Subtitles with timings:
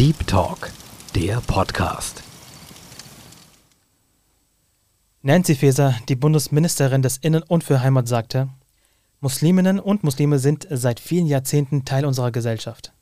[0.00, 0.70] Deep Talk,
[1.14, 2.22] der Podcast.
[5.20, 8.48] Nancy Faeser, die Bundesministerin des Innen- und für Heimat, sagte,
[9.20, 12.94] Musliminnen und Muslime sind seit vielen Jahrzehnten Teil unserer Gesellschaft.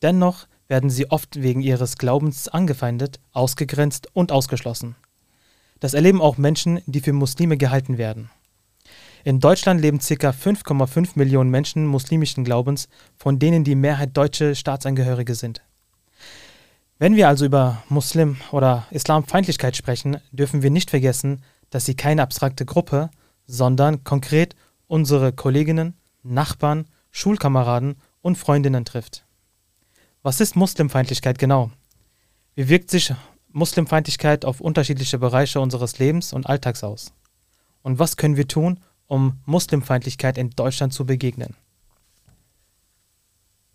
[0.00, 4.96] Dennoch werden sie oft wegen ihres Glaubens angefeindet, ausgegrenzt und ausgeschlossen.
[5.80, 8.30] Das erleben auch Menschen, die für Muslime gehalten werden.
[9.22, 10.30] In Deutschland leben ca.
[10.30, 15.60] 5,5 Millionen Menschen muslimischen Glaubens, von denen die Mehrheit deutsche Staatsangehörige sind.
[17.00, 22.22] Wenn wir also über Muslim- oder Islamfeindlichkeit sprechen, dürfen wir nicht vergessen, dass sie keine
[22.22, 23.10] abstrakte Gruppe,
[23.46, 24.56] sondern konkret
[24.88, 29.24] unsere Kolleginnen, Nachbarn, Schulkameraden und Freundinnen trifft.
[30.22, 31.70] Was ist Muslimfeindlichkeit genau?
[32.56, 33.14] Wie wirkt sich
[33.52, 37.12] Muslimfeindlichkeit auf unterschiedliche Bereiche unseres Lebens und Alltags aus?
[37.82, 41.54] Und was können wir tun, um Muslimfeindlichkeit in Deutschland zu begegnen?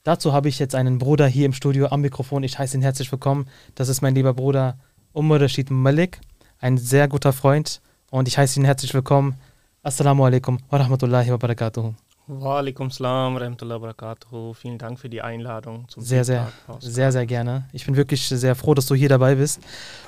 [0.03, 2.43] Dazu habe ich jetzt einen Bruder hier im Studio am Mikrofon.
[2.43, 3.47] Ich heiße ihn herzlich willkommen.
[3.73, 4.77] Das ist mein lieber Bruder
[5.13, 6.19] Umar Rashid Malik,
[6.59, 7.79] ein sehr guter Freund.
[8.11, 9.35] Und ich heiße ihn herzlich willkommen.
[9.81, 11.93] Assalamu alaikum wa rahmatullahi wa barakatuhu.
[12.27, 14.53] Wa alaikum salam wa rahmatullahi wa barakatuhu.
[14.53, 17.69] Vielen Dank für die Einladung zum Sehr, sehr, sehr, sehr gerne.
[17.71, 19.61] Ich bin wirklich sehr froh, dass du hier dabei bist.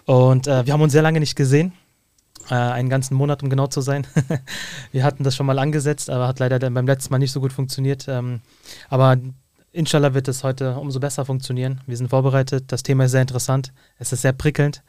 [0.03, 1.71] Und äh, wir haben uns sehr lange nicht gesehen.
[2.49, 4.05] Äh, einen ganzen Monat, um genau zu sein.
[4.91, 7.53] wir hatten das schon mal angesetzt, aber hat leider beim letzten Mal nicht so gut
[7.53, 8.09] funktioniert.
[8.09, 8.41] Ähm,
[8.89, 9.17] aber
[9.75, 11.81] inshallah wird es heute umso besser funktionieren.
[11.85, 12.65] Wir sind vorbereitet.
[12.67, 13.73] Das Thema ist sehr interessant.
[13.99, 14.81] Es ist sehr prickelnd.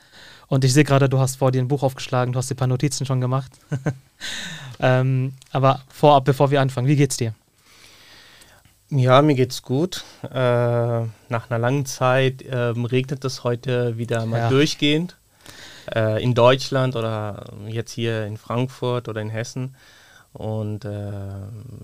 [0.49, 2.59] Und ich sehe gerade, du hast vor dir ein Buch aufgeschlagen, du hast dir ein
[2.59, 3.51] paar Notizen schon gemacht.
[4.81, 7.35] ähm, aber vorab, bevor wir anfangen, wie geht's dir?
[8.89, 10.05] Ja, mir geht's gut.
[10.23, 14.49] Äh, nach einer langen Zeit äh, regnet es heute wieder mal ja.
[14.49, 15.17] durchgehend.
[15.93, 19.75] Äh, in Deutschland oder jetzt hier in Frankfurt oder in Hessen.
[20.37, 21.11] Und äh,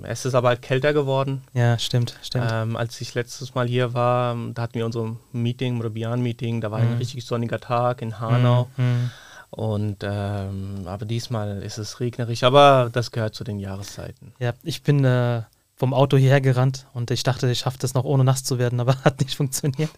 [0.03, 1.43] es ist aber halt kälter geworden.
[1.55, 2.49] Ja, stimmt, stimmt.
[2.53, 6.81] Ähm, als ich letztes Mal hier war, da hatten wir unser Meeting, Murabian-Meeting, da war
[6.81, 6.93] mhm.
[6.93, 8.69] ein richtig sonniger Tag in Hanau.
[8.77, 8.85] Mhm.
[8.85, 9.11] mhm.
[9.49, 14.33] Und ähm, aber diesmal ist es regnerisch, aber das gehört zu den Jahreszeiten.
[14.39, 15.43] Ja, ich bin äh,
[15.77, 18.81] vom Auto hierher gerannt und ich dachte, ich schaffe das noch ohne nass zu werden,
[18.81, 19.91] aber hat nicht funktioniert.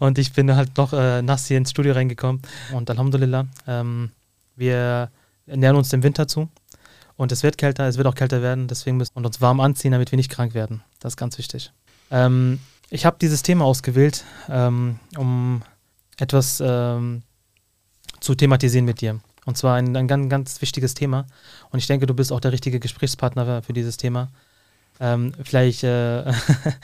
[0.00, 2.42] Und ich bin halt noch äh, nass hier ins Studio reingekommen.
[2.74, 4.10] Und Alhamdulillah, ähm,
[4.56, 5.10] wir
[5.46, 6.50] nähern uns dem Winter zu.
[7.20, 9.92] Und es wird kälter, es wird auch kälter werden, deswegen müssen wir uns warm anziehen,
[9.92, 10.82] damit wir nicht krank werden.
[11.00, 11.70] Das ist ganz wichtig.
[12.10, 15.60] Ähm, ich habe dieses Thema ausgewählt, ähm, um
[16.16, 17.20] etwas ähm,
[18.20, 19.20] zu thematisieren mit dir.
[19.44, 21.26] Und zwar ein, ein ganz, ganz wichtiges Thema.
[21.68, 24.30] Und ich denke, du bist auch der richtige Gesprächspartner für dieses Thema.
[24.98, 26.32] Ähm, vielleicht äh,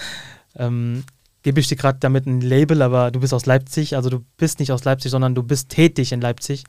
[0.57, 1.05] ähm,
[1.45, 3.97] gebe ich dir gerade damit ein Label, aber du bist aus Leipzig.
[3.97, 6.65] Also du bist nicht aus Leipzig, sondern du bist tätig in Leipzig.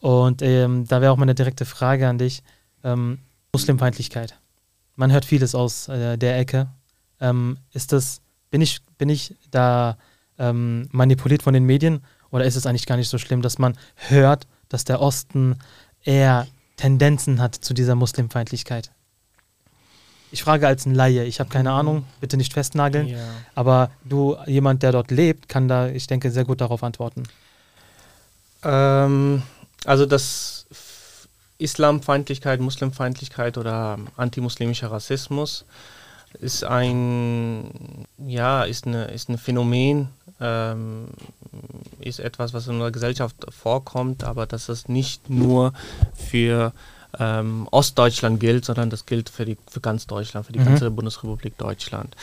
[0.00, 2.42] Und ähm, da wäre auch meine direkte Frage an dich
[2.84, 3.18] ähm,
[3.52, 4.38] Muslimfeindlichkeit.
[4.96, 6.68] Man hört vieles aus äh, der Ecke.
[7.20, 8.20] Ähm, ist das,
[8.50, 9.96] bin ich, bin ich da
[10.38, 13.76] ähm, manipuliert von den Medien oder ist es eigentlich gar nicht so schlimm, dass man
[13.94, 15.58] hört, dass der Osten
[16.04, 18.90] eher Tendenzen hat zu dieser Muslimfeindlichkeit?
[20.32, 23.18] Ich frage als ein Laie, ich habe keine Ahnung, bitte nicht festnageln, ja.
[23.54, 27.22] aber du, jemand, der dort lebt, kann da, ich denke, sehr gut darauf antworten.
[28.62, 29.42] Ähm,
[29.84, 30.55] also das
[31.58, 35.64] Islamfeindlichkeit, Muslimfeindlichkeit oder antimuslimischer Rassismus
[36.40, 40.08] ist ein, ja, ist, eine, ist ein Phänomen,
[40.40, 41.08] ähm,
[42.00, 45.72] ist etwas, was in unserer Gesellschaft vorkommt, aber dass es nicht nur
[46.14, 46.72] für
[47.18, 50.66] ähm, Ostdeutschland gilt, sondern das gilt für, die, für ganz Deutschland, für die mhm.
[50.66, 52.14] ganze Bundesrepublik Deutschland.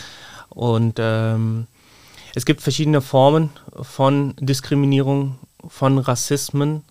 [0.50, 1.68] Und ähm,
[2.36, 3.50] es gibt verschiedene Formen
[3.82, 6.84] von Diskriminierung, von Rassismen,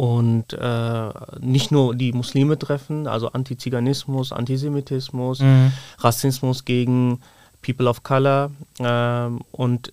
[0.00, 5.72] und äh, nicht nur die Muslime treffen, also Antiziganismus, Antisemitismus, mhm.
[5.98, 7.20] Rassismus gegen
[7.60, 9.92] People of Color äh, und,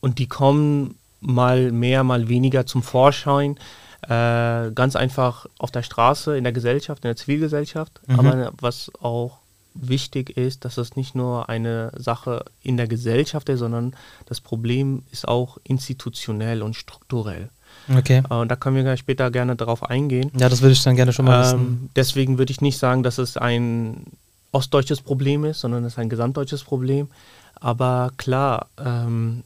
[0.00, 3.58] und die kommen mal mehr, mal weniger zum Vorschein.
[4.04, 8.00] Äh, ganz einfach auf der Straße, in der Gesellschaft, in der Zivilgesellschaft.
[8.06, 8.18] Mhm.
[8.18, 9.40] Aber was auch
[9.74, 13.94] wichtig ist, dass es nicht nur eine Sache in der Gesellschaft ist, sondern
[14.24, 17.50] das Problem ist auch institutionell und strukturell.
[17.96, 18.22] Okay.
[18.28, 20.30] Äh, und da können wir später gerne darauf eingehen.
[20.38, 21.58] Ja, das würde ich dann gerne schon mal wissen.
[21.58, 24.04] Ähm, deswegen würde ich nicht sagen, dass es ein
[24.52, 27.08] ostdeutsches Problem ist, sondern es ist ein gesamtdeutsches Problem.
[27.54, 29.42] Aber klar, ähm,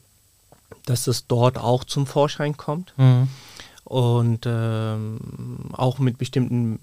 [0.85, 2.93] dass es dort auch zum Vorschein kommt.
[2.97, 3.27] Mhm.
[3.85, 5.19] Und ähm,
[5.73, 6.79] auch mit bestimmten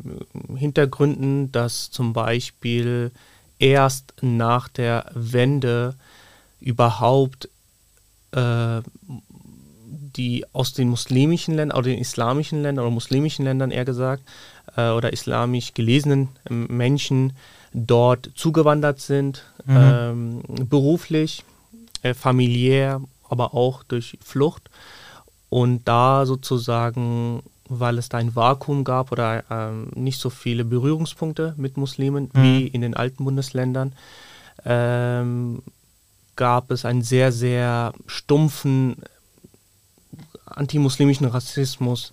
[0.55, 3.11] Hintergründen, dass zum Beispiel
[3.59, 5.95] erst nach der Wende
[6.61, 7.49] überhaupt
[8.33, 8.83] äh,
[10.21, 14.23] die aus den muslimischen Ländern oder den islamischen Ländern oder muslimischen Ländern eher gesagt
[14.77, 17.33] äh, oder islamisch gelesenen äh, Menschen
[17.73, 19.77] dort zugewandert sind, mhm.
[19.77, 21.43] ähm, beruflich,
[22.03, 23.01] äh, familiär
[23.31, 24.69] aber auch durch Flucht.
[25.49, 31.55] Und da sozusagen, weil es da ein Vakuum gab oder ähm, nicht so viele Berührungspunkte
[31.57, 32.43] mit Muslimen Mhm.
[32.43, 33.95] wie in den alten Bundesländern,
[34.67, 35.63] ähm,
[36.37, 38.97] gab es einen sehr, sehr stumpfen
[40.51, 42.13] antimuslimischen Rassismus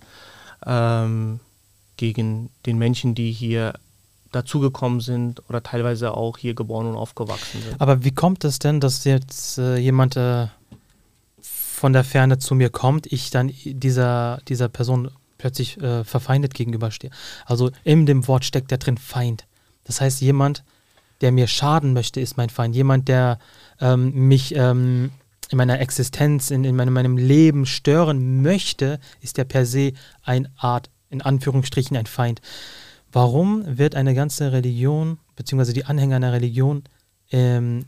[0.66, 1.40] ähm,
[1.96, 3.74] gegen den Menschen, die hier
[4.32, 7.80] dazugekommen sind oder teilweise auch hier geboren und aufgewachsen sind.
[7.80, 10.48] Aber wie kommt es denn, dass jetzt äh, jemand äh,
[11.40, 17.10] von der Ferne zu mir kommt, ich dann dieser, dieser Person plötzlich äh, verfeindet gegenüberstehe?
[17.46, 19.46] Also in dem Wort steckt ja drin Feind.
[19.84, 20.64] Das heißt, jemand,
[21.20, 22.74] der mir schaden möchte, ist mein Feind.
[22.74, 23.38] Jemand, der
[23.80, 25.10] ähm, mich ähm,
[25.50, 29.92] in meiner Existenz, in, in meinem, meinem Leben stören möchte, ist ja per se
[30.22, 32.40] eine Art, in Anführungsstrichen, ein Feind.
[33.12, 36.84] Warum wird eine ganze Religion, beziehungsweise die Anhänger einer Religion,
[37.30, 37.86] ähm,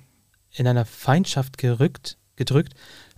[0.53, 2.75] in einer Feindschaft gerückt, gedrückt,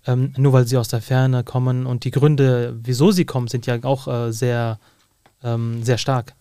[0.06, 3.66] ähm, nur weil sie aus der Ferne kommen und die Gründe, wieso sie kommen, sind
[3.66, 4.80] ja auch äh, sehr,
[5.44, 6.34] ähm, sehr stark.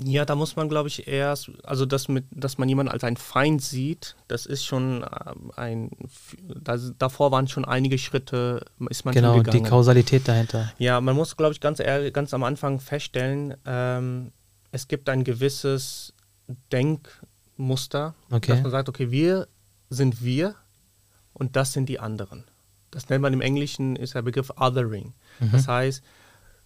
[0.00, 3.16] Ja, da muss man, glaube ich, erst, also das mit, dass man jemanden als einen
[3.16, 5.90] Feind sieht, das ist schon ähm, ein,
[6.40, 9.62] da, davor waren schon einige Schritte, ist man genau, die.
[9.62, 10.72] Kausalität dahinter.
[10.78, 14.30] Ja, man muss, glaube ich, ganz, ehrlich, ganz am Anfang feststellen, ähm,
[14.70, 16.14] es gibt ein gewisses
[16.70, 18.52] Denkmuster, Okay.
[18.52, 19.48] dass man sagt, okay, wir
[19.90, 20.54] sind wir
[21.32, 22.44] und das sind die anderen.
[22.92, 25.12] Das nennt man im Englischen, ist der Begriff Othering.
[25.40, 25.52] Mhm.
[25.52, 26.02] Das heißt,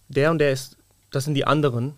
[0.07, 0.77] der und der ist,
[1.11, 1.95] das sind die anderen,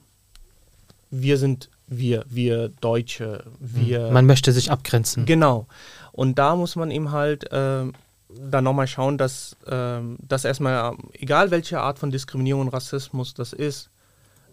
[1.22, 4.10] wir sind wir, wir Deutsche, wir.
[4.12, 5.26] Man möchte sich abgrenzen.
[5.26, 5.68] Genau.
[6.12, 7.94] Und da muss man eben halt ähm,
[8.30, 13.34] dann nochmal schauen, dass, ähm, dass erstmal, ähm, egal welche Art von Diskriminierung und Rassismus
[13.34, 13.90] das ist,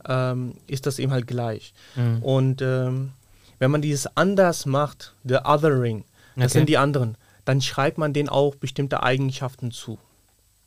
[0.07, 1.73] ähm, ist das eben halt gleich.
[1.97, 2.23] Mhm.
[2.23, 3.13] Und ähm,
[3.59, 6.05] wenn man dieses anders macht, the othering,
[6.37, 6.59] das Okay.
[6.59, 9.99] sind die anderen, dann schreibt man denen auch bestimmte Eigenschaften zu.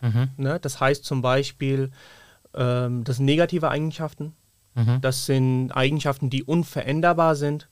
[0.01, 0.29] Mhm.
[0.37, 0.59] Ne?
[0.61, 1.91] Das heißt zum Beispiel,
[2.53, 4.33] ähm, das sind negative Eigenschaften,
[4.75, 5.01] Mhm.
[5.01, 7.67] das sind Eigenschaften, die unveränderbar sind.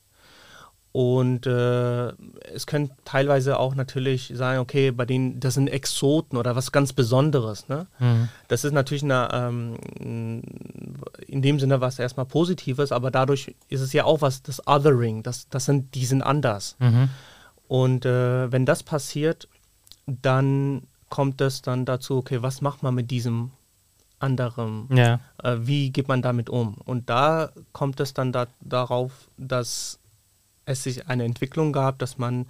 [0.92, 2.12] Und äh,
[2.54, 6.92] es können teilweise auch natürlich sein, okay, bei denen, das sind Exoten oder was ganz
[6.92, 7.68] Besonderes.
[7.68, 7.88] Ne?
[7.98, 8.28] Mhm.
[8.46, 10.42] Das ist natürlich eine, ähm,
[11.26, 15.24] in dem Sinne was erstmal Positives, aber dadurch ist es ja auch was, das Othering,
[15.24, 16.76] das, das sind, die sind anders.
[16.78, 17.08] Mhm.
[17.66, 19.48] Und äh, wenn das passiert,
[20.06, 23.50] dann kommt es dann dazu, okay, was macht man mit diesem
[24.24, 24.88] anderen?
[24.94, 25.20] Ja.
[25.42, 26.74] Äh, wie geht man damit um?
[26.84, 29.98] Und da kommt es dann da, darauf, dass
[30.66, 32.46] es sich eine Entwicklung gab, dass man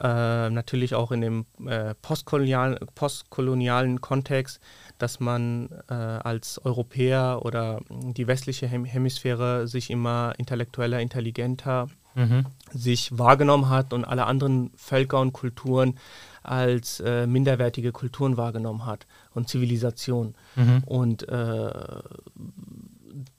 [0.00, 4.60] äh, natürlich auch in dem äh, postkolonialen, postkolonialen Kontext,
[4.98, 12.46] dass man äh, als Europäer oder die westliche Hem Hemisphäre sich immer intellektueller, intelligenter Mhm.
[12.72, 15.98] sich wahrgenommen hat und alle anderen Völker und Kulturen
[16.44, 20.34] als äh, minderwertige Kulturen wahrgenommen hat und Zivilisation.
[20.54, 20.82] Mhm.
[20.84, 21.72] Und äh,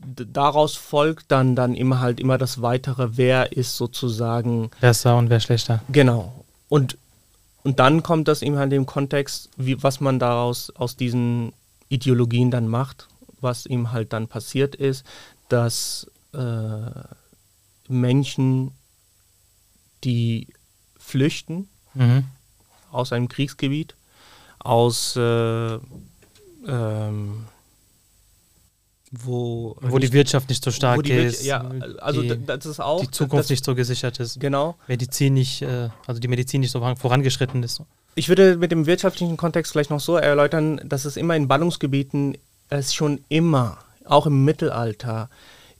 [0.05, 5.39] daraus folgt dann, dann immer halt immer das Weitere, wer ist sozusagen Besser und wer
[5.39, 5.81] schlechter.
[5.89, 6.45] Genau.
[6.67, 6.97] Und,
[7.63, 11.53] und dann kommt das eben halt in dem Kontext, wie, was man daraus aus diesen
[11.89, 13.07] Ideologien dann macht,
[13.39, 15.05] was ihm halt dann passiert ist,
[15.49, 16.37] dass äh,
[17.87, 18.71] Menschen,
[20.03, 20.47] die
[20.97, 22.25] flüchten Mhm.
[22.91, 23.95] aus einem Kriegsgebiet,
[24.59, 25.75] aus äh,
[26.67, 27.45] ähm,
[29.11, 31.69] wo, Wo die Wirtschaft nicht so stark die ist, ja,
[31.99, 34.75] also die, das ist auch die Zukunft das, nicht so gesichert ist, genau.
[34.87, 37.81] Medizin nicht, äh, also die Medizin nicht so voran- vorangeschritten ist.
[38.15, 42.37] Ich würde mit dem wirtschaftlichen Kontext vielleicht noch so erläutern, dass es immer in Ballungsgebieten,
[42.69, 45.29] es schon immer, auch im Mittelalter,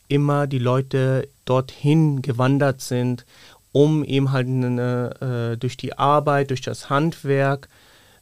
[0.08, 3.26] immer die Leute dorthin gewandert sind,
[3.72, 7.68] um eben halt eine, äh, durch die Arbeit, durch das Handwerk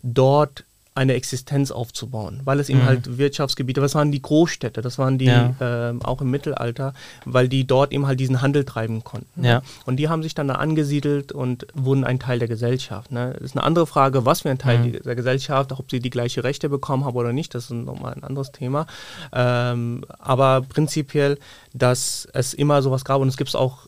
[0.01, 2.85] dort eine Existenz aufzubauen, weil es eben Mhm.
[2.85, 5.55] halt Wirtschaftsgebiete, das waren die Großstädte, das waren die Ja.
[5.59, 6.93] ähm, auch im Mittelalter,
[7.25, 9.43] weil die dort eben halt diesen Handel treiben konnten.
[9.43, 9.63] Ja.
[9.87, 13.11] Und die haben sich dann da angesiedelt und wurden ein Teil der Gesellschaft.
[13.11, 13.33] Ne?
[13.33, 15.01] Das ist eine andere Frage, was für ein Teil Mhm.
[15.03, 18.23] der Gesellschaft, ob sie die gleiche Rechte bekommen haben oder nicht, das ist nochmal ein
[18.23, 18.85] anderes Thema.
[19.31, 21.39] Ähm, aber prinzipiell,
[21.73, 23.87] dass es immer sowas gab und es gibt es auch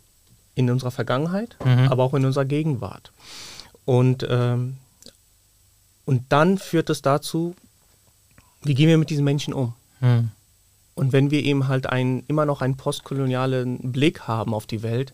[0.56, 1.90] in unserer Vergangenheit, Mhm.
[1.92, 3.12] aber auch in unserer Gegenwart.
[3.86, 4.78] Und, ähm,
[6.06, 7.56] und dann führt es dazu,
[8.64, 9.74] wie gehen wir mit diesen Menschen um?
[10.00, 10.32] Mhm.
[10.96, 15.14] Und wenn wir eben halt ein, immer noch einen postkolonialen Blick haben auf die Welt,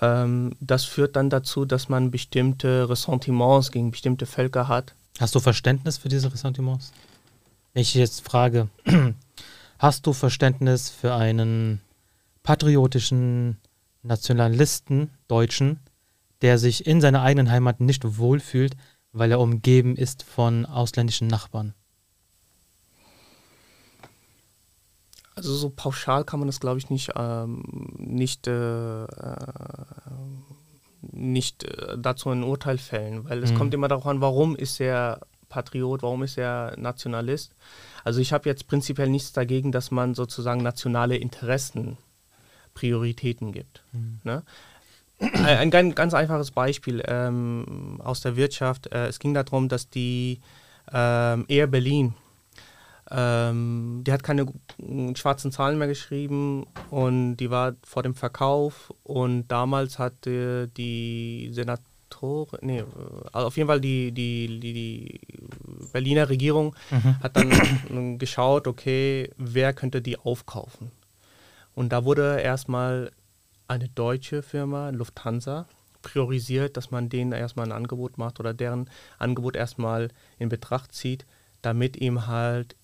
[0.00, 4.94] ähm, das führt dann dazu, dass man bestimmte Ressentiments gegen bestimmte Völker hat.
[5.18, 6.92] Hast du Verständnis für diese Ressentiments?
[7.72, 8.68] Wenn ich jetzt frage,
[9.78, 11.80] hast du Verständnis für einen
[12.42, 13.58] patriotischen
[14.02, 15.80] Nationalisten, Deutschen,
[16.42, 18.76] der sich in seiner eigenen Heimat nicht wohlfühlt,
[19.18, 21.74] weil er umgeben ist von ausländischen Nachbarn?
[25.34, 27.62] Also so pauschal kann man das, glaube ich, nicht, ähm,
[27.98, 29.06] nicht, äh, äh,
[31.12, 33.56] nicht äh, dazu ein Urteil fällen, weil es mhm.
[33.56, 37.54] kommt immer darauf an, warum ist er Patriot, warum ist er Nationalist.
[38.02, 41.98] Also ich habe jetzt prinzipiell nichts dagegen, dass man sozusagen nationale Interessen
[42.74, 43.82] Prioritäten gibt.
[43.92, 44.20] Mhm.
[44.24, 44.42] Ne?
[45.18, 48.92] Ein, ein, ganz einfaches Beispiel ähm, aus der Wirtschaft.
[48.92, 50.40] Äh, es ging darum, dass die
[50.92, 52.14] ähm, Air Berlin
[53.10, 54.46] ähm, die hat keine
[55.14, 62.58] schwarzen Zahlen mehr geschrieben und die war vor dem Verkauf und damals hatte die Senatorin,
[62.62, 62.84] nee,
[63.32, 65.20] also auf jeden Fall die, die, die, die
[65.92, 67.20] Berliner Regierung mhm.
[67.22, 70.90] hat dann geschaut, okay, wer könnte die aufkaufen.
[71.76, 73.12] Und da wurde erstmal
[73.68, 75.66] eine deutsche Firma, Lufthansa,
[76.02, 80.08] priorisiert, dass man denen erstmal ein Angebot macht oder deren Angebot erstmal
[80.38, 81.26] in Betracht zieht,
[81.62, 82.76] damit ihm halt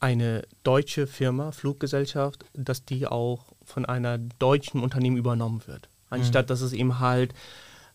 [0.00, 5.88] eine deutsche Firma, Fluggesellschaft, dass die auch von einer deutschen Unternehmen übernommen wird.
[6.10, 6.48] Anstatt mhm.
[6.48, 7.32] dass es eben halt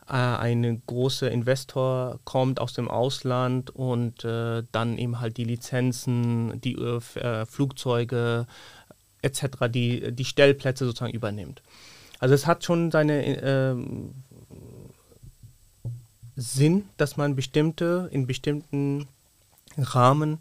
[0.07, 6.59] äh, ein großer Investor kommt aus dem Ausland und äh, dann eben halt die Lizenzen,
[6.59, 8.45] die äh, Flugzeuge
[9.21, 11.61] etc., die, die Stellplätze sozusagen übernimmt.
[12.23, 14.13] Also es hat schon seine ähm,
[16.37, 19.09] Sinn, dass man bestimmte, in bestimmten
[19.77, 20.39] Rahmen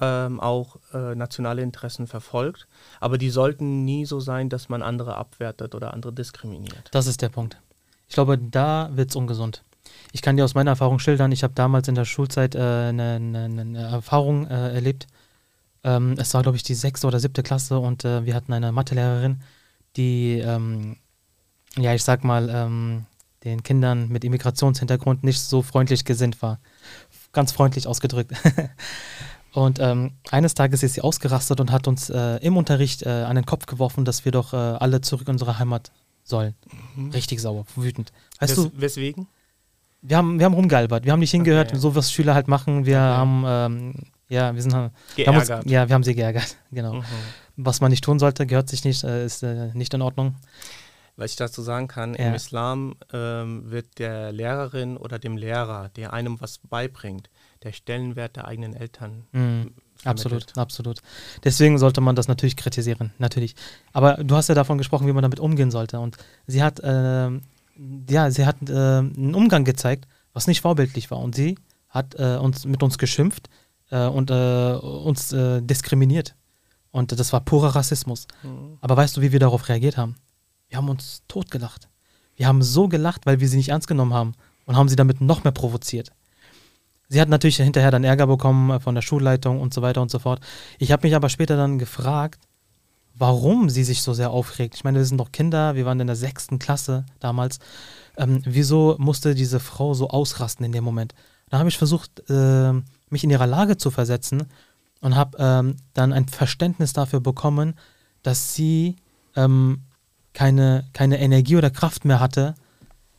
[0.00, 2.66] ähm, auch äh, nationale Interessen verfolgt.
[2.98, 6.88] Aber die sollten nie so sein, dass man andere abwertet oder andere diskriminiert.
[6.92, 7.60] Das ist der Punkt.
[8.08, 9.64] Ich glaube, da wird es ungesund.
[10.12, 13.16] Ich kann dir aus meiner Erfahrung schildern, ich habe damals in der Schulzeit äh, eine,
[13.16, 15.06] eine, eine, Erfahrung äh, erlebt.
[15.84, 18.72] Ähm, es war, glaube ich, die sechste oder siebte Klasse und äh, wir hatten eine
[18.72, 19.42] Mathelehrerin,
[19.94, 20.96] die, ähm,
[21.80, 23.06] ja, ich sag mal, ähm,
[23.44, 26.58] den Kindern mit Immigrationshintergrund nicht so freundlich gesinnt war.
[27.32, 28.32] Ganz freundlich ausgedrückt.
[29.52, 33.34] Und ähm, eines Tages ist sie ausgerastet und hat uns äh, im Unterricht äh, an
[33.34, 35.90] den Kopf geworfen, dass wir doch äh, alle zurück in unsere Heimat
[36.22, 36.54] sollen.
[36.94, 37.10] Mhm.
[37.10, 38.12] Richtig sauer, wütend.
[38.38, 38.70] Weißt Wes du?
[38.80, 39.26] Weswegen?
[40.02, 41.78] Wir haben, wir haben rumgealbert, wir haben nicht hingehört, okay.
[41.78, 42.86] so was Schüler halt machen.
[42.86, 43.00] Wir okay.
[43.00, 43.94] haben, ähm,
[44.28, 44.72] ja, wir sind
[45.16, 45.48] geärgert.
[45.48, 46.94] Wir uns, ja, wir haben sie geärgert, genau.
[46.94, 47.04] Mhm.
[47.56, 50.36] Was man nicht tun sollte, gehört sich nicht, äh, ist äh, nicht in Ordnung.
[51.18, 52.28] Was ich dazu sagen kann, ja.
[52.28, 57.28] im Islam ähm, wird der Lehrerin oder dem Lehrer, der einem was beibringt,
[57.64, 59.24] der Stellenwert der eigenen Eltern.
[59.32, 59.74] Mhm.
[60.04, 61.00] Absolut, absolut.
[61.42, 63.56] Deswegen sollte man das natürlich kritisieren, natürlich.
[63.92, 65.98] Aber du hast ja davon gesprochen, wie man damit umgehen sollte.
[65.98, 67.30] Und sie hat, äh,
[68.08, 71.18] ja, sie hat äh, einen Umgang gezeigt, was nicht vorbildlich war.
[71.18, 71.58] Und sie
[71.88, 73.50] hat äh, uns mit uns geschimpft
[73.90, 76.36] äh, und äh, uns äh, diskriminiert.
[76.92, 78.28] Und das war purer Rassismus.
[78.44, 78.78] Mhm.
[78.80, 80.14] Aber weißt du, wie wir darauf reagiert haben?
[80.68, 81.88] Wir haben uns totgelacht.
[82.36, 84.34] Wir haben so gelacht, weil wir sie nicht ernst genommen haben
[84.64, 86.12] und haben sie damit noch mehr provoziert.
[87.08, 90.10] Sie hat natürlich hinterher dann Ärger bekommen äh, von der Schulleitung und so weiter und
[90.10, 90.40] so fort.
[90.78, 92.40] Ich habe mich aber später dann gefragt,
[93.14, 94.76] warum sie sich so sehr aufregt.
[94.76, 97.58] Ich meine, wir sind doch Kinder, wir waren in der sechsten Klasse damals.
[98.16, 101.14] Ähm, wieso musste diese Frau so ausrasten in dem Moment?
[101.48, 102.72] Da habe ich versucht, äh,
[103.10, 104.44] mich in ihrer Lage zu versetzen
[105.00, 107.74] und habe ähm, dann ein Verständnis dafür bekommen,
[108.22, 108.96] dass sie
[109.34, 109.82] ähm,
[110.38, 112.54] keine, keine Energie oder Kraft mehr hatte,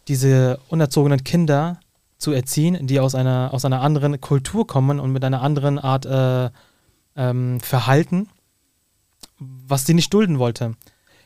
[0.08, 1.82] diese unerzogenen Kinder
[2.18, 6.06] zu erziehen, die aus einer, aus einer anderen Kultur kommen und mit einer anderen Art
[6.06, 6.50] äh,
[7.18, 8.30] ähm, Verhalten,
[9.38, 10.78] was sie nicht dulden wollte.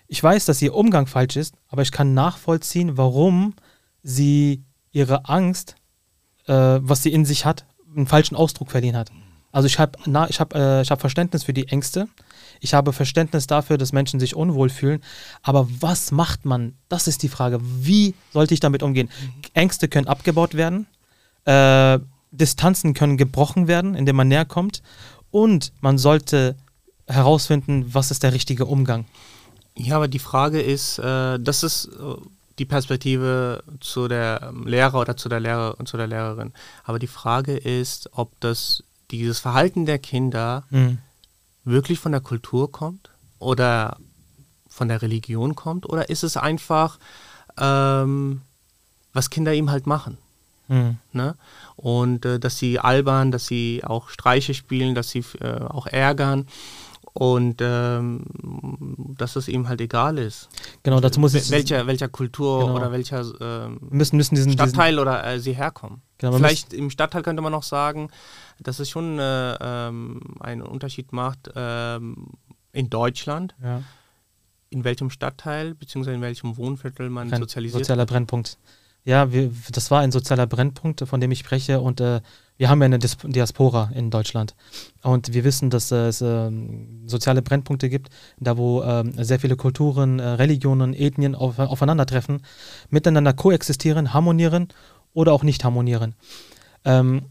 [0.08, 3.54] Ich weiß, dass ihr Umgang falsch ist, aber ich kann nachvollziehen, warum
[4.02, 5.76] sie ihre Angst,
[6.48, 9.12] äh, was sie in sich hat, einen falschen Ausdruck verliehen hat.
[9.54, 9.98] Also ich habe
[10.30, 12.10] ich hab, äh, hab Verständnis für die Ängste,
[12.64, 15.04] ich habe Verständnis dafür, dass Menschen sich unwohl fühlen.
[15.42, 16.76] Aber was macht man?
[16.88, 17.60] Das ist die Frage.
[17.62, 19.10] Wie sollte ich damit umgehen?
[19.54, 20.88] Ängste können abgebaut werden.
[21.44, 22.00] Äh,
[22.32, 24.82] Distanzen können gebrochen werden, indem man näher kommt.
[25.30, 26.56] Und man sollte
[27.06, 29.06] herausfinden, was ist der richtige Umgang.
[29.76, 32.16] Ja, aber die Frage ist, äh, das ist äh,
[32.60, 36.54] die Perspektive zu der Lehrer oder zu der Lehrer und zu der Lehrerin.
[36.86, 41.00] Aber die Frage ist, ob das dieses Verhalten der Kinder mhm
[41.64, 43.98] wirklich von der Kultur kommt oder
[44.68, 46.98] von der Religion kommt oder ist es einfach,
[47.58, 48.42] ähm,
[49.14, 50.18] was Kinder ihm halt machen?
[50.68, 50.98] Mhm.
[51.12, 51.36] Ne?
[51.76, 56.48] Und äh, dass sie albern, dass sie auch Streiche spielen, dass sie äh, auch ärgern
[57.14, 58.26] und ähm,
[59.18, 60.50] dass es ihm halt egal ist.
[60.82, 62.76] Genau, dazu muss es welcher welcher Kultur genau.
[62.76, 66.02] oder welcher ähm, müssen, müssen diesen, Stadtteil diesen, oder äh, sie herkommen.
[66.18, 68.10] Genau, Vielleicht im Stadtteil könnte man noch sagen,
[68.60, 72.30] dass es schon äh, ähm, einen Unterschied macht ähm,
[72.72, 73.84] in Deutschland, ja.
[74.72, 76.16] in welchem Stadtteil bzw.
[76.16, 78.58] in welchem Wohnviertel man Brenn, sozialisiert Sozialer Brennpunkt.
[79.06, 81.80] Ja, wir, das war ein sozialer Brennpunkt, von dem ich spreche.
[81.82, 82.22] Und äh,
[82.58, 84.56] wir haben ja eine Diaspora in Deutschland.
[85.02, 86.52] Und wir wissen, dass äh, es äh,
[87.06, 92.44] soziale Brennpunkte gibt, da wo ähm, sehr viele Kulturen, äh, Religionen, Ethnien auf, aufeinandertreffen,
[92.90, 94.68] miteinander koexistieren, harmonieren
[95.14, 96.16] oder auch nicht harmonieren.
[96.86, 97.24] Ähm,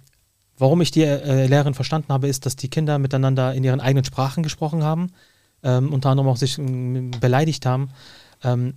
[0.58, 4.04] warum ich die äh, Lehrerin verstanden habe, ist, dass die Kinder miteinander in ihren eigenen
[4.04, 5.12] Sprachen gesprochen haben,
[5.62, 7.90] ähm, unter anderem auch sich ähm, beleidigt haben.
[8.42, 8.74] Ähm,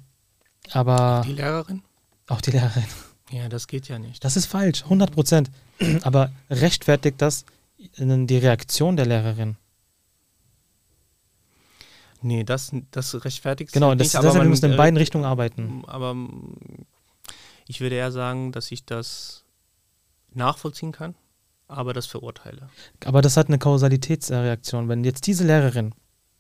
[0.72, 1.82] aber Die Lehrerin?
[2.28, 2.84] auch die Lehrerin.
[3.32, 4.24] Ja, das geht ja nicht.
[4.24, 5.52] Das ist falsch, 100 Prozent.
[6.04, 7.46] Aber rechtfertigt das
[7.98, 9.56] äh, die Reaktion der Lehrerin?
[12.22, 14.98] Nee, das, das rechtfertigt Genau, halt das, nicht, deshalb wir man, müssen in äh, beiden
[14.98, 15.84] Richtungen arbeiten.
[15.86, 16.16] Aber
[17.68, 19.44] ich würde eher sagen, dass ich das
[20.34, 21.14] nachvollziehen kann,
[21.68, 22.70] aber das verurteile.
[23.06, 24.90] Aber das hat eine Kausalitätsreaktion.
[24.90, 25.94] Wenn jetzt diese Lehrerin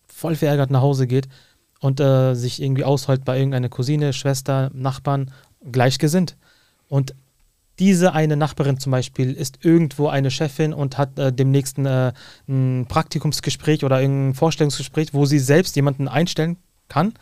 [0.07, 1.27] voll verärgert nach Hause geht
[1.81, 5.31] und äh, sich irgendwie ausheult bei irgendeiner Cousine, Schwester, Nachbarn,
[5.71, 6.35] gleichgesinnt.
[6.89, 7.15] Und
[7.79, 12.13] diese eine Nachbarin zum Beispiel ist irgendwo eine Chefin und hat äh, demnächst ein, äh,
[12.47, 17.13] ein Praktikumsgespräch oder ein Vorstellungsgespräch, wo sie selbst jemanden einstellen kann.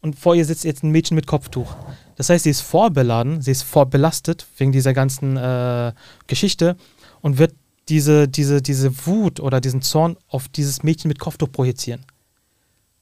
[0.00, 1.74] Und vor ihr sitzt jetzt ein Mädchen mit Kopftuch.
[2.16, 5.92] Das heißt, sie ist vorbeladen, sie ist vorbelastet wegen dieser ganzen äh,
[6.26, 6.76] Geschichte
[7.20, 7.54] und wird
[7.88, 12.04] diese, diese, diese Wut oder diesen Zorn auf dieses Mädchen mit Kopftuch projizieren.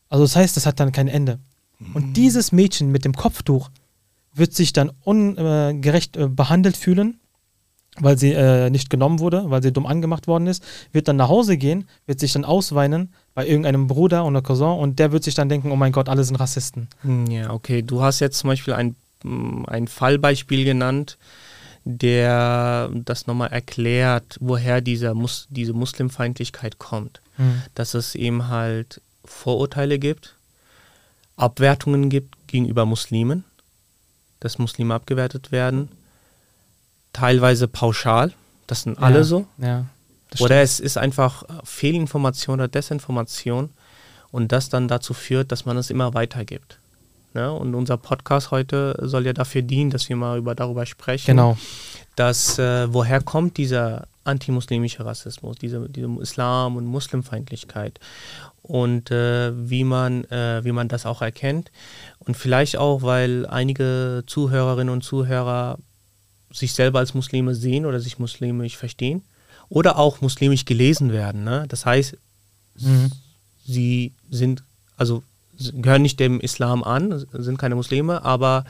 [0.09, 1.39] Also das heißt, das hat dann kein Ende.
[1.93, 3.71] Und dieses Mädchen mit dem Kopftuch
[4.37, 7.19] wird sich dann ungerecht äh, behandelt fühlen,
[7.99, 10.63] weil sie äh, nicht genommen wurde, weil sie dumm angemacht worden ist,
[10.93, 14.99] wird dann nach Hause gehen, wird sich dann ausweinen bei irgendeinem Bruder oder Cousin und
[14.99, 16.89] der wird sich dann denken, oh mein Gott, alle sind Rassisten.
[17.03, 17.83] Hm, Ja, okay.
[17.83, 21.17] Du hast jetzt zum Beispiel ein, mm, ein Fallbeispiel genannt,
[21.85, 27.21] der das nochmal erklärt, woher dieser Mus diese Muslimfeindlichkeit kommt.
[27.75, 30.35] Dass es eben halt Vorurteile gibt,
[31.37, 33.45] Abwertungen gibt gegenüber Muslimen,
[34.41, 35.89] dass Muslime abgewertet werden,
[37.13, 38.33] teilweise pauschal,
[38.67, 39.47] das sind alle ja, so.
[39.59, 39.87] Ja.
[40.41, 43.71] Oder es ist einfach Fehlinformation oder Desinformation
[44.33, 46.79] und das dann dazu führt, dass man es immer weitergibt.
[47.33, 47.51] Ne?
[47.53, 51.57] Und unser Podcast heute soll ja dafür dienen, dass wir mal über, darüber sprechen, Genau.
[52.17, 57.99] dass äh, woher kommt dieser antimuslimische Rassismus, diese, diese Islam- und Muslimfeindlichkeit
[58.63, 61.71] und äh, wie, man, äh, wie man das auch erkennt.
[62.19, 65.79] Und vielleicht auch, weil einige Zuhörerinnen und Zuhörer
[66.53, 69.23] sich selber als Muslime sehen oder sich muslimisch verstehen
[69.69, 71.45] oder auch muslimisch gelesen werden.
[71.45, 71.67] Ne?
[71.69, 72.17] Das heißt,
[72.79, 73.11] Mhm.
[73.65, 74.63] sie sind,
[74.97, 75.23] also
[75.75, 78.65] gehören nicht dem Islam an, sind keine Muslime, aber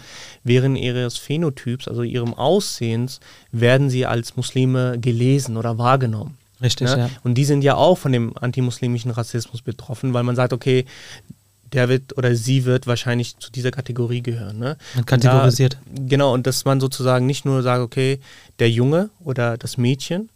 [0.44, 3.20] während ihres Phänotyps, also ihrem Aussehens,
[3.52, 6.36] werden sie als Muslime gelesen oder wahrgenommen.
[6.62, 6.98] Richtig, Ne?
[6.98, 7.10] ja.
[7.22, 10.86] Und die sind ja auch von dem antimuslimischen Rassismus betroffen, weil man sagt, okay,
[11.72, 14.58] der wird oder sie wird wahrscheinlich zu dieser Kategorie gehören.
[14.58, 14.76] Ne?
[14.94, 15.78] Man kategorisiert.
[15.84, 18.20] Da, genau, und dass man sozusagen nicht nur sagt, okay,
[18.58, 20.30] der Junge oder das Mädchen,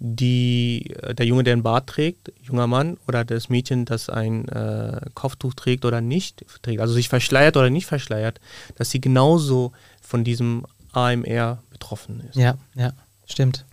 [0.00, 4.48] die, äh, der Junge, der einen Bart trägt, junger Mann, oder das Mädchen, das ein
[4.48, 8.40] äh, Kopftuch trägt oder nicht trägt, also sich verschleiert oder nicht verschleiert,
[8.76, 12.36] dass sie genauso von diesem AMR betroffen ist.
[12.36, 12.92] Ja, ja,
[13.26, 13.66] stimmt.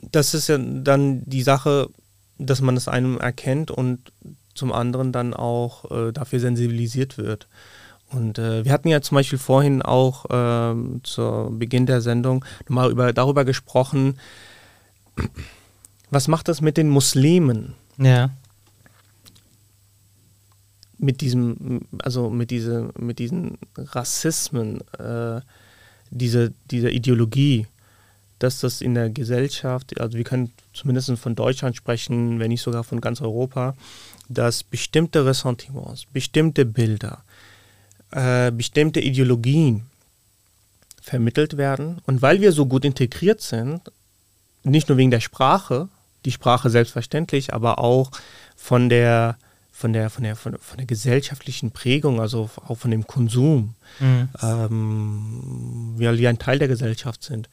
[0.00, 1.88] das ist ja dann die Sache,
[2.38, 4.12] dass man es einem erkennt und
[4.54, 7.48] zum anderen dann auch äh, dafür sensibilisiert wird.
[8.10, 12.90] Und äh, wir hatten ja zum Beispiel vorhin auch ähm, zu Beginn der Sendung nochmal
[12.90, 14.18] über, darüber gesprochen,
[16.10, 18.30] was macht das mit den Muslimen, Ja,
[20.98, 25.40] mit diesem, also mit diese, mit diesen Rassismen, äh,
[26.10, 27.66] diese, dieser Ideologie,
[28.38, 32.84] dass das in der Gesellschaft, also wir können zumindest von Deutschland sprechen, wenn nicht sogar
[32.84, 33.74] von ganz Europa,
[34.28, 37.22] dass bestimmte Ressentiments, bestimmte Bilder,
[38.10, 39.86] äh, bestimmte Ideologien
[41.00, 42.00] vermittelt werden.
[42.06, 43.90] Und weil wir so gut integriert sind,
[44.62, 45.88] nicht nur wegen der Sprache,
[46.24, 48.10] die Sprache selbstverständlich, aber auch
[48.56, 49.38] von der,
[49.70, 54.28] von der, von der, von der, gesellschaftlichen Prägung, also auch von dem Konsum, mhm.
[54.42, 57.48] ähm, weil wir ein Teil der Gesellschaft sind,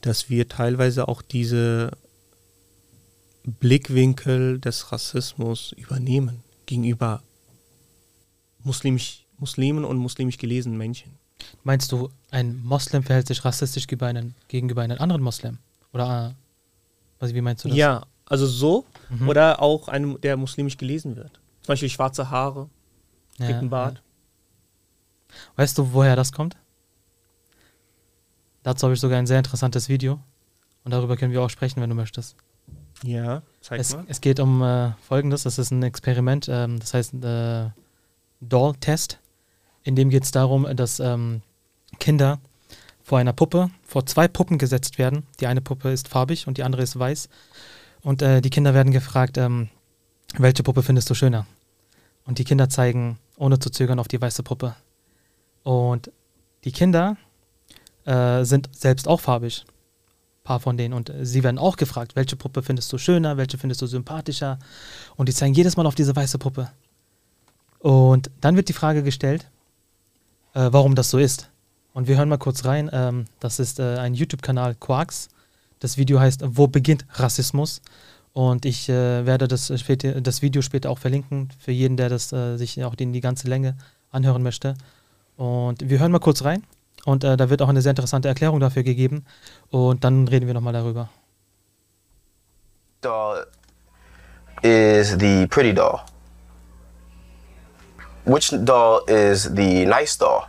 [0.00, 1.92] dass wir teilweise auch diese
[3.44, 7.22] Blickwinkel des Rassismus übernehmen gegenüber
[8.62, 11.12] muslimisch, Muslimen und muslimisch gelesenen Menschen.
[11.62, 15.58] Meinst du, ein Moslem verhält sich rassistisch gegenüber einem, gegenüber einem anderen Moslem?
[15.92, 16.34] Oder äh,
[17.20, 17.76] was, wie meinst du das?
[17.78, 19.28] Ja, also so Mhm.
[19.28, 21.32] oder auch einem, der muslimisch gelesen wird.
[21.62, 22.68] Zum Beispiel schwarze Haare,
[23.38, 23.96] ja, dicken Bart.
[23.96, 25.34] Ja.
[25.56, 26.56] Weißt du, woher das kommt?
[28.62, 30.20] Dazu habe ich sogar ein sehr interessantes Video.
[30.84, 32.36] Und darüber können wir auch sprechen, wenn du möchtest.
[33.02, 34.04] Ja, zeig Es, mal.
[34.08, 37.70] es geht um äh, Folgendes: Das ist ein Experiment, ähm, das heißt äh,
[38.40, 39.18] Doll-Test.
[39.82, 41.42] In dem geht es darum, dass ähm,
[41.98, 42.40] Kinder
[43.02, 45.26] vor einer Puppe, vor zwei Puppen gesetzt werden.
[45.40, 47.28] Die eine Puppe ist farbig und die andere ist weiß.
[48.02, 49.68] Und äh, die Kinder werden gefragt, ähm,
[50.36, 51.46] welche Puppe findest du schöner?
[52.26, 54.76] Und die Kinder zeigen ohne zu zögern auf die weiße Puppe.
[55.62, 56.10] Und
[56.64, 57.16] die Kinder
[58.04, 59.64] äh, sind selbst auch farbig.
[59.66, 60.92] Ein paar von denen.
[60.92, 64.58] Und sie werden auch gefragt, welche Puppe findest du schöner, welche findest du sympathischer.
[65.16, 66.70] Und die zeigen jedes Mal auf diese weiße Puppe.
[67.78, 69.48] Und dann wird die Frage gestellt,
[70.58, 71.48] äh, warum das so ist.
[71.94, 72.90] Und wir hören mal kurz rein.
[72.92, 75.28] Ähm, das ist äh, ein YouTube-Kanal Quarks.
[75.78, 77.80] Das Video heißt Wo beginnt Rassismus?
[78.32, 82.32] Und ich äh, werde das, später, das Video später auch verlinken für jeden, der das
[82.32, 83.76] äh, sich auch in die ganze Länge
[84.10, 84.74] anhören möchte.
[85.36, 86.64] Und wir hören mal kurz rein.
[87.04, 89.24] Und äh, da wird auch eine sehr interessante Erklärung dafür gegeben.
[89.70, 91.08] Und dann reden wir nochmal darüber.
[93.00, 93.46] Doll
[94.62, 96.00] is the pretty doll.
[98.28, 100.46] Which doll is the nice doll?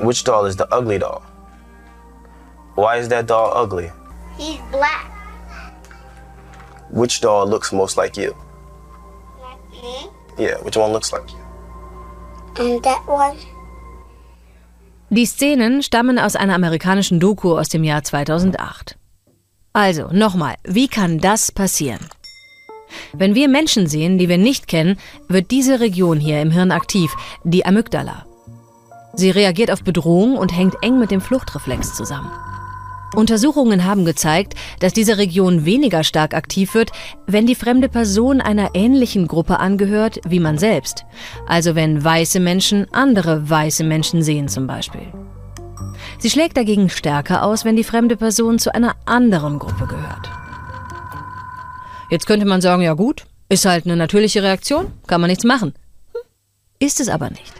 [0.00, 1.22] Which doll is the ugly doll?
[2.74, 3.90] Why is that doll ugly?
[4.36, 5.10] He's black.
[6.90, 8.36] Which doll looks most like you?
[9.40, 10.10] Like me.
[10.36, 11.40] Yeah, which one looks like you?
[12.58, 13.38] And that one.
[15.08, 18.94] Die Szenen stammen aus einer amerikanischen Doku aus dem Jahr 2008.
[19.72, 22.10] Also, nochmal, wie kann das passieren?
[23.12, 24.98] Wenn wir Menschen sehen, die wir nicht kennen,
[25.28, 28.26] wird diese Region hier im Hirn aktiv, die Amygdala.
[29.14, 32.30] Sie reagiert auf Bedrohung und hängt eng mit dem Fluchtreflex zusammen.
[33.14, 36.92] Untersuchungen haben gezeigt, dass diese Region weniger stark aktiv wird,
[37.26, 41.04] wenn die fremde Person einer ähnlichen Gruppe angehört wie man selbst.
[41.46, 45.06] Also wenn weiße Menschen andere weiße Menschen sehen zum Beispiel.
[46.18, 50.30] Sie schlägt dagegen stärker aus, wenn die fremde Person zu einer anderen Gruppe gehört.
[52.10, 55.74] Jetzt könnte man sagen, ja gut, ist halt eine natürliche Reaktion, kann man nichts machen.
[56.12, 56.20] Hm,
[56.78, 57.52] ist es aber nicht.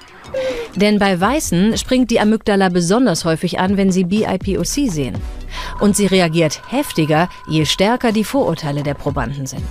[0.77, 5.17] Denn bei Weißen springt die Amygdala besonders häufig an, wenn sie BIPOC sehen.
[5.81, 9.67] Und sie reagiert heftiger, je stärker die Vorurteile der Probanden sind.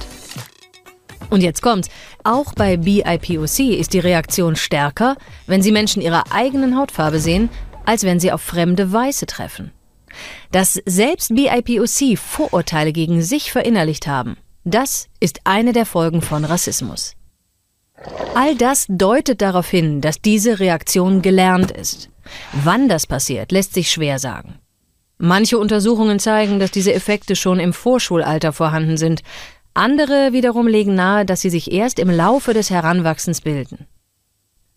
[1.30, 1.90] Und jetzt kommt's.
[2.24, 7.50] Auch bei BIPOC ist die Reaktion stärker, wenn sie Menschen ihrer eigenen Hautfarbe sehen,
[7.86, 9.72] als wenn sie auf fremde Weiße treffen.
[10.52, 14.38] Dass selbst BIPOC Vorurteile gegen sich verinnerlicht haben,
[14.68, 17.14] das ist eine der Folgen von Rassismus.
[18.36, 22.10] All das deutet darauf hin, dass diese Reaktion gelernt ist.
[22.52, 24.60] Wann das passiert, lässt sich schwer sagen.
[25.18, 29.22] Manche Untersuchungen zeigen, dass diese Effekte schon im Vorschulalter vorhanden sind.
[29.74, 33.88] Andere wiederum legen nahe, dass sie sich erst im Laufe des Heranwachsens bilden.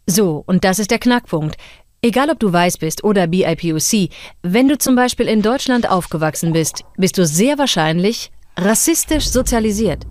[0.06, 1.56] So, und das ist der Knackpunkt.
[2.00, 4.08] Egal ob du weiß bist oder BIPOC,
[4.42, 10.06] wenn du zum Beispiel in Deutschland aufgewachsen bist, bist du sehr wahrscheinlich rassistisch sozialisiert.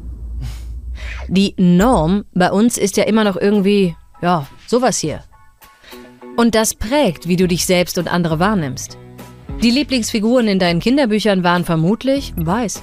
[1.27, 5.23] Die Norm bei uns ist ja immer noch irgendwie, ja, sowas hier.
[6.35, 8.97] Und das prägt, wie du dich selbst und andere wahrnimmst.
[9.61, 12.81] Die Lieblingsfiguren in deinen Kinderbüchern waren vermutlich weiß.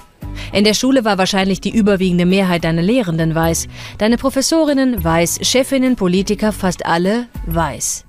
[0.52, 5.96] In der Schule war wahrscheinlich die überwiegende Mehrheit deiner Lehrenden weiß, deine Professorinnen weiß, Chefinnen,
[5.96, 8.04] Politiker, fast alle weiß.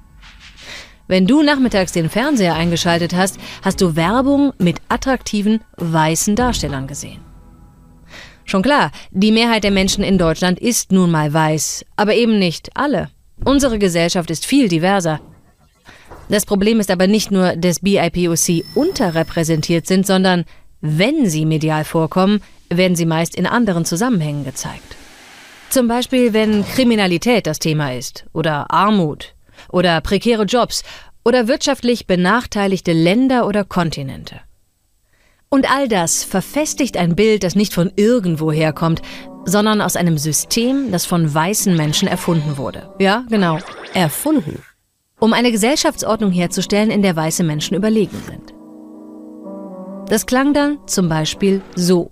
[1.08, 7.27] Wenn du nachmittags den Fernseher eingeschaltet hast, hast du Werbung mit attraktiven weißen Darstellern gesehen.
[8.48, 12.70] Schon klar, die Mehrheit der Menschen in Deutschland ist nun mal weiß, aber eben nicht
[12.76, 13.10] alle.
[13.44, 15.20] Unsere Gesellschaft ist viel diverser.
[16.30, 20.46] Das Problem ist aber nicht nur, dass BIPOC unterrepräsentiert sind, sondern
[20.80, 24.96] wenn sie medial vorkommen, werden sie meist in anderen Zusammenhängen gezeigt.
[25.70, 29.36] Zum Beispiel, wenn Kriminalität das Thema ist oder Armut
[29.70, 30.84] oder prekäre Jobs
[31.26, 34.40] oder wirtschaftlich benachteiligte Länder oder Kontinente.
[35.50, 39.02] Und all das verfestigt ein Bild, das nicht von irgendwoher kommt,
[39.46, 42.94] sondern aus einem System, das von weißen Menschen erfunden wurde.
[43.00, 43.60] Ja, genau,
[43.94, 44.62] erfunden.
[45.20, 48.54] Um eine Gesellschaftsordnung herzustellen, in der weiße Menschen überlegen sind.
[50.10, 52.12] Das klang dann zum Beispiel so.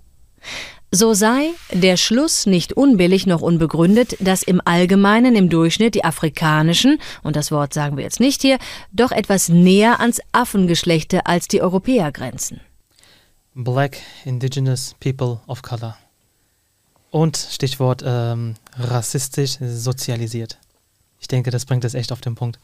[0.92, 7.00] So sei der Schluss nicht unbillig noch unbegründet, dass im Allgemeinen im Durchschnitt die afrikanischen,
[7.22, 8.60] und das Wort sagen wir jetzt nicht hier,
[8.94, 12.62] doch etwas näher ans Affengeschlechte als die Europäer grenzen.
[13.56, 15.98] Black Indigenous People of Color.
[17.10, 20.60] Und Stichwort ähm, rassistisch sozialisiert.
[21.22, 22.60] Ich denke, das bringt es echt auf den Punkt.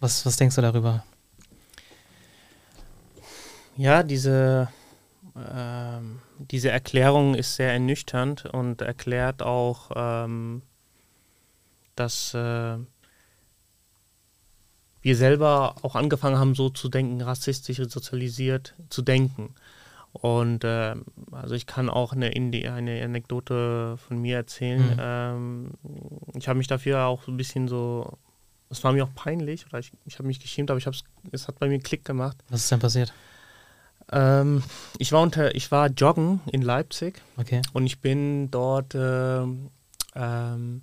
[0.00, 1.04] Was, was denkst du darüber?
[3.76, 4.68] Ja, diese,
[5.36, 10.62] ähm, diese Erklärung ist sehr ernüchternd und erklärt auch, ähm,
[11.94, 12.76] dass äh,
[15.00, 19.54] wir selber auch angefangen haben, so zu denken, rassistisch sozialisiert zu denken.
[20.12, 20.94] Und äh,
[21.32, 24.94] also ich kann auch eine, eine Anekdote von mir erzählen.
[24.94, 24.96] Mhm.
[24.98, 25.70] Ähm,
[26.34, 28.18] ich habe mich dafür auch ein bisschen so
[28.70, 31.48] es war mir auch peinlich, oder ich, ich habe mich geschämt, aber ich hab's, es
[31.48, 32.36] hat bei mir Klick gemacht.
[32.48, 33.12] Was ist denn passiert?
[34.10, 34.62] Ähm,
[34.98, 37.62] ich, war unter, ich war joggen in Leipzig Okay.
[37.72, 39.70] und ich bin dort ähm,
[40.14, 40.82] ähm,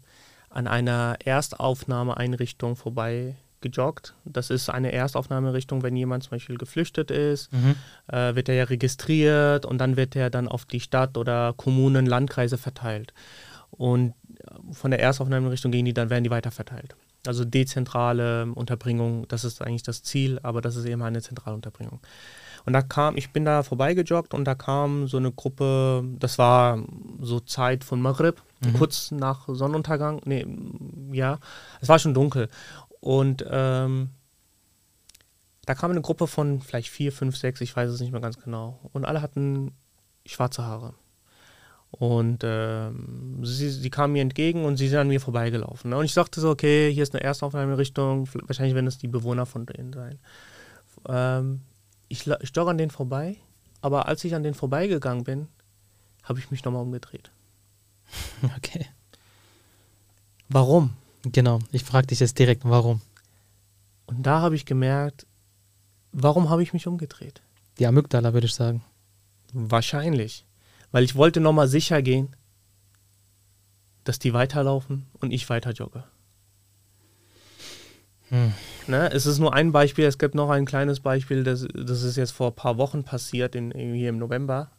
[0.49, 3.35] an einer Erstaufnahmeeinrichtung vorbei
[3.69, 4.13] gejoggt.
[4.25, 7.75] Das ist eine Erstaufnahmerichtung, wenn jemand zum Beispiel geflüchtet ist, Mhm.
[8.07, 12.05] äh, wird er ja registriert und dann wird er dann auf die Stadt oder Kommunen,
[12.05, 13.13] Landkreise verteilt.
[13.71, 16.95] Und äh, von der Erstaufnahmerichtung gehen die, dann werden die weiter verteilt.
[17.27, 21.99] Also dezentrale Unterbringung, das ist eigentlich das Ziel, aber das ist eben eine zentrale Unterbringung.
[22.65, 26.79] Und da kam, ich bin da vorbeigejoggt und da kam so eine Gruppe, das war
[27.21, 28.41] so Zeit von Maghrib,
[28.79, 30.43] kurz nach Sonnenuntergang, nee,
[31.11, 31.37] ja,
[31.81, 32.49] es war schon dunkel.
[33.05, 34.09] Und ähm,
[35.67, 38.39] da kam eine Gruppe von vielleicht vier, fünf, sechs, ich weiß es nicht mehr ganz
[38.39, 38.79] genau.
[38.93, 39.73] Und alle hatten
[40.25, 40.95] schwarze Haare.
[41.91, 45.91] Und ähm, sie, sie kamen mir entgegen und sie sind an mir vorbeigelaufen.
[45.91, 45.97] Ne?
[45.97, 49.67] Und ich dachte so, okay, hier ist eine Erstaufnahmerichtung, wahrscheinlich werden es die Bewohner von
[49.67, 50.17] denen sein.
[51.07, 51.61] Ähm,
[52.07, 53.37] ich, ich jogge an denen vorbei,
[53.81, 55.47] aber als ich an denen vorbeigegangen bin,
[56.23, 57.29] habe ich mich nochmal umgedreht.
[58.57, 58.87] Okay.
[60.49, 60.95] Warum?
[61.25, 61.59] Genau.
[61.71, 63.01] Ich frage dich jetzt direkt, warum?
[64.05, 65.25] Und da habe ich gemerkt,
[66.11, 67.41] warum habe ich mich umgedreht?
[67.79, 68.83] Die Amygdala, würde ich sagen.
[69.53, 70.45] Wahrscheinlich.
[70.91, 72.35] Weil ich wollte nochmal sicher gehen,
[74.03, 76.03] dass die weiterlaufen und ich weiter jogge.
[78.29, 78.53] Hm.
[78.87, 82.17] Ne, es ist nur ein Beispiel, es gibt noch ein kleines Beispiel, das, das ist
[82.17, 84.71] jetzt vor ein paar Wochen passiert, in, hier im November.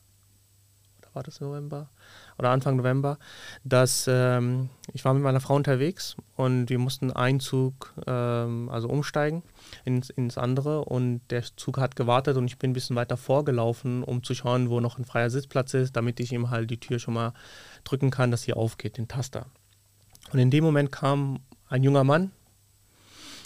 [0.99, 1.91] Oder war das November?
[2.39, 3.19] Oder Anfang November,
[3.65, 8.89] dass ähm, ich war mit meiner Frau unterwegs und wir mussten einen Zug, ähm, also
[8.89, 9.43] umsteigen
[9.85, 14.03] ins, ins andere und der Zug hat gewartet und ich bin ein bisschen weiter vorgelaufen,
[14.03, 16.99] um zu schauen, wo noch ein freier Sitzplatz ist, damit ich ihm halt die Tür
[16.99, 17.33] schon mal
[17.85, 19.47] drücken kann, dass sie aufgeht, den Taster.
[20.33, 22.33] Und in dem Moment kam ein junger Mann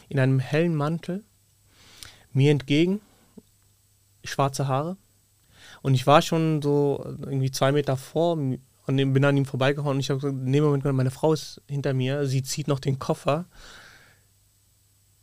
[0.08, 1.22] in einem hellen Mantel
[2.32, 3.00] mir entgegen,
[4.24, 4.96] schwarze Haare.
[5.82, 8.36] Und ich war schon so irgendwie zwei Meter vor
[8.98, 9.96] und bin an ihm vorbeigehauen.
[9.96, 12.80] Und ich habe gesagt, in dem Moment, meine Frau ist hinter mir, sie zieht noch
[12.80, 13.46] den Koffer.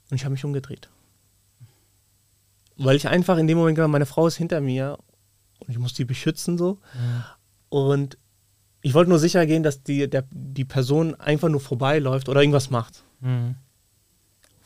[0.09, 0.89] Und ich habe mich umgedreht.
[2.77, 4.97] Weil ich einfach in dem Moment, meine Frau ist hinter mir
[5.59, 6.79] und ich muss die beschützen so.
[7.69, 8.17] Und
[8.81, 12.69] ich wollte nur sicher gehen, dass die, der, die Person einfach nur vorbeiläuft oder irgendwas
[12.69, 13.03] macht.
[13.19, 13.55] Mhm.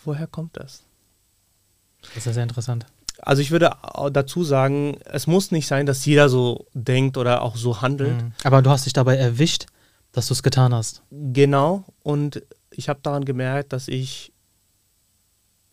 [0.03, 0.83] Woher kommt das?
[2.01, 2.85] Das ist ja sehr interessant.
[3.23, 3.71] Also ich würde
[4.13, 8.21] dazu sagen, es muss nicht sein, dass jeder so denkt oder auch so handelt.
[8.21, 8.31] Mhm.
[8.43, 9.67] Aber du hast dich dabei erwischt,
[10.12, 11.03] dass du es getan hast.
[11.12, 11.86] Genau.
[12.03, 14.34] Und ich habe daran gemerkt, dass ich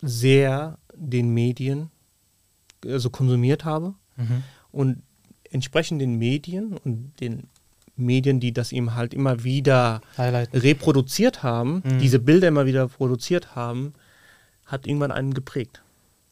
[0.03, 1.91] sehr den Medien
[2.87, 4.43] also konsumiert habe Mhm.
[4.71, 5.03] und
[5.51, 7.49] entsprechend den Medien und den
[7.97, 10.51] Medien, die das eben halt immer wieder Highlight.
[10.53, 11.99] reproduziert haben, Mhm.
[11.99, 13.95] diese Bilder immer wieder produziert haben,
[14.67, 15.83] hat irgendwann einen geprägt.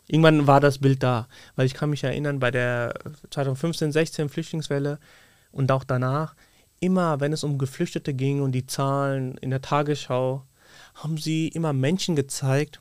[0.09, 2.95] Irgendwann war das Bild da, weil ich kann mich erinnern, bei der
[3.31, 4.99] 2015, 16 Flüchtlingswelle
[5.53, 6.35] und auch danach,
[6.81, 10.45] immer wenn es um Geflüchtete ging und die Zahlen in der Tagesschau,
[10.95, 12.81] haben sie immer Menschen gezeigt,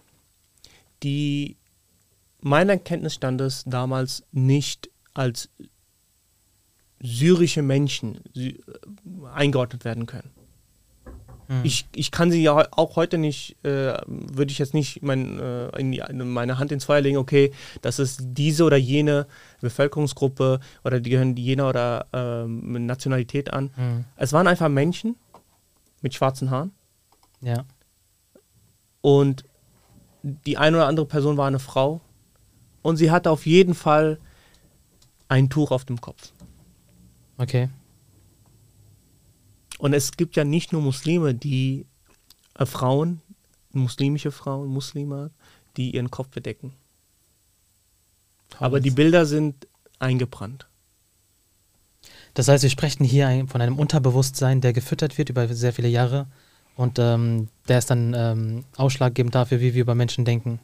[1.04, 1.58] die
[2.42, 5.50] meiner Kenntnisstandes damals nicht als
[7.00, 8.62] syrische Menschen sy-
[9.34, 10.32] eingeordnet werden können.
[11.48, 11.62] Mhm.
[11.64, 15.84] Ich, ich kann sie ja auch heute nicht, äh, würde ich jetzt nicht mein, äh,
[15.84, 19.28] die, in meine Hand ins Feuer legen, okay, das ist diese oder jene
[19.62, 23.72] Bevölkerungsgruppe oder die gehören jener oder ähm, Nationalität an.
[23.76, 24.06] Mhm.
[24.16, 25.16] Es waren einfach Menschen
[26.02, 26.72] mit schwarzen Haaren
[27.42, 27.66] Ja.
[29.02, 29.44] und
[30.24, 32.02] die eine oder andere Person war eine Frau
[32.82, 34.20] und sie hatte auf jeden Fall
[35.28, 36.32] ein Tuch auf dem Kopf.
[37.38, 37.70] Okay.
[39.86, 41.86] Und es gibt ja nicht nur Muslime, die
[42.58, 43.22] äh, Frauen,
[43.72, 45.30] muslimische Frauen, Muslime,
[45.78, 46.74] die ihren Kopf bedecken.
[48.58, 49.68] Aber die Bilder sind
[50.00, 50.66] eingebrannt.
[52.34, 56.26] Das heißt, wir sprechen hier von einem Unterbewusstsein, der gefüttert wird über sehr viele Jahre
[56.76, 60.60] und ähm, der ist dann ähm, ausschlaggebend dafür, wie wir über Menschen denken.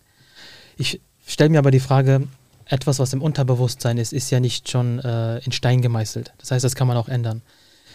[0.78, 2.28] Ich stelle mir aber die Frage,
[2.66, 6.34] etwas, was im Unterbewusstsein ist, ist ja nicht schon äh, in Stein gemeißelt.
[6.40, 7.44] Das heißt, das kann man auch ändern.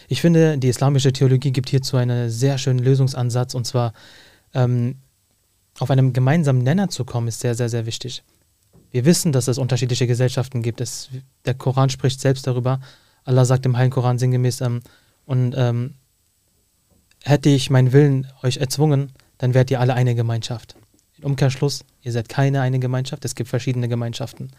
[0.07, 3.93] Ich finde, die islamische Theologie gibt hierzu einen sehr schönen Lösungsansatz und zwar
[4.53, 4.95] ähm,
[5.79, 8.23] auf einem gemeinsamen Nenner zu kommen, ist sehr, sehr, sehr wichtig.
[8.91, 10.81] Wir wissen, dass es unterschiedliche Gesellschaften gibt.
[10.81, 11.09] Es,
[11.45, 12.79] der Koran spricht selbst darüber.
[13.25, 14.81] Allah sagt im Heiligen Koran sinngemäß, ähm,
[15.25, 15.95] und ähm,
[17.23, 20.77] hätte ich meinen Willen euch erzwungen, dann wärt ihr alle eine Gemeinschaft.
[21.17, 24.51] Im Umkehrschluss, ihr seid keine eine Gemeinschaft, es gibt verschiedene Gemeinschaften.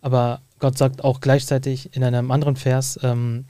[0.00, 3.46] Aber Gott sagt auch gleichzeitig in einem anderen Vers, ähm,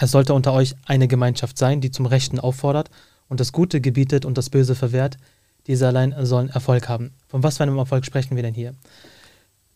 [0.00, 2.90] es sollte unter euch eine Gemeinschaft sein, die zum Rechten auffordert
[3.28, 5.16] und das Gute gebietet und das Böse verwehrt,
[5.66, 7.12] diese allein sollen Erfolg haben.
[7.28, 8.74] Von was für einem Erfolg sprechen wir denn hier?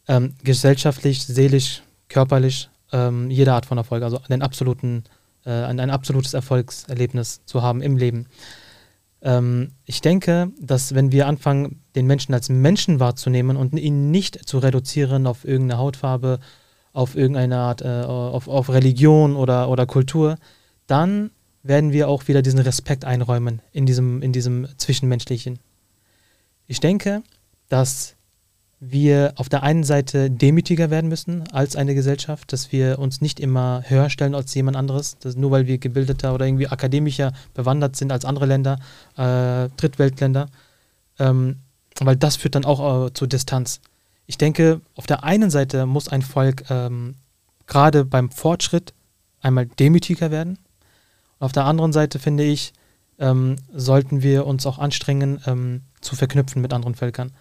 [0.09, 5.05] Ähm, gesellschaftlich, seelisch, körperlich, ähm, jede Art von Erfolg, also einen absoluten,
[5.45, 8.27] äh, ein, absolutes Erfolgserlebnis zu haben im Leben.
[9.23, 14.49] Ähm, ich denke, dass wenn wir anfangen, den Menschen als Menschen wahrzunehmen und ihn nicht
[14.49, 16.41] zu reduzieren auf irgendeine Hautfarbe,
[16.93, 20.37] auf irgendeine Art, äh, auf, auf Religion oder, oder Kultur,
[20.87, 21.31] dann
[21.63, 25.59] werden wir auch wieder diesen Respekt einräumen in diesem, in diesem Zwischenmenschlichen.
[26.67, 27.23] Ich denke,
[27.69, 28.17] dass
[28.85, 33.39] wir auf der einen Seite demütiger werden müssen als eine Gesellschaft, dass wir uns nicht
[33.39, 37.95] immer höher stellen als jemand anderes, dass nur weil wir gebildeter oder irgendwie akademischer bewandert
[37.95, 38.81] sind als andere Länder,
[39.17, 40.49] äh, Drittweltländer,
[41.21, 41.59] ähm,
[42.01, 43.81] weil das führt dann auch äh, zu Distanz.
[44.27, 47.17] Ich denke, auf der einen Seite muss ein Volk ähm,
[47.67, 48.95] gerade beim Fortschritt
[49.41, 50.59] einmal demütiger werden.
[51.39, 52.73] Auf der anderen Seite finde ich,
[53.19, 57.33] ähm, sollten wir uns auch anstrengen, ähm, zu verknüpfen mit anderen Völkern.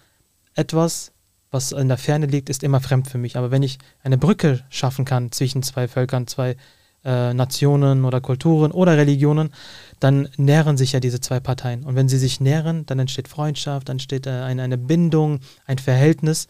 [0.54, 1.12] Etwas,
[1.50, 3.36] was in der Ferne liegt, ist immer fremd für mich.
[3.36, 6.56] Aber wenn ich eine Brücke schaffen kann zwischen zwei Völkern, zwei
[7.03, 9.51] äh, Nationen oder Kulturen oder Religionen,
[9.99, 11.83] dann nähren sich ja diese zwei Parteien.
[11.83, 15.77] Und wenn sie sich nähren, dann entsteht Freundschaft, dann entsteht äh, eine, eine Bindung, ein
[15.77, 16.47] Verhältnis.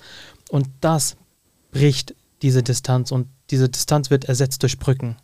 [0.49, 1.15] Und das
[1.71, 3.11] bricht diese Distanz.
[3.11, 5.17] Und diese Distanz wird ersetzt durch Brücken.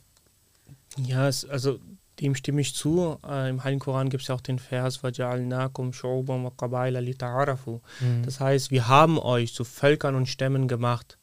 [0.98, 1.80] Ja, es, also
[2.20, 3.18] dem stimme ich zu.
[3.28, 7.80] Äh, Im Heiligen Koran gibt es ja auch den Vers, وَجَعَلْنَاكُمْ شُعُوبًا وَقَبَائِلَ لِتَعَارَفُوا.
[8.02, 8.24] Mhm.
[8.24, 11.18] Das heißt, wir haben euch zu Völkern und Stämmen gemacht.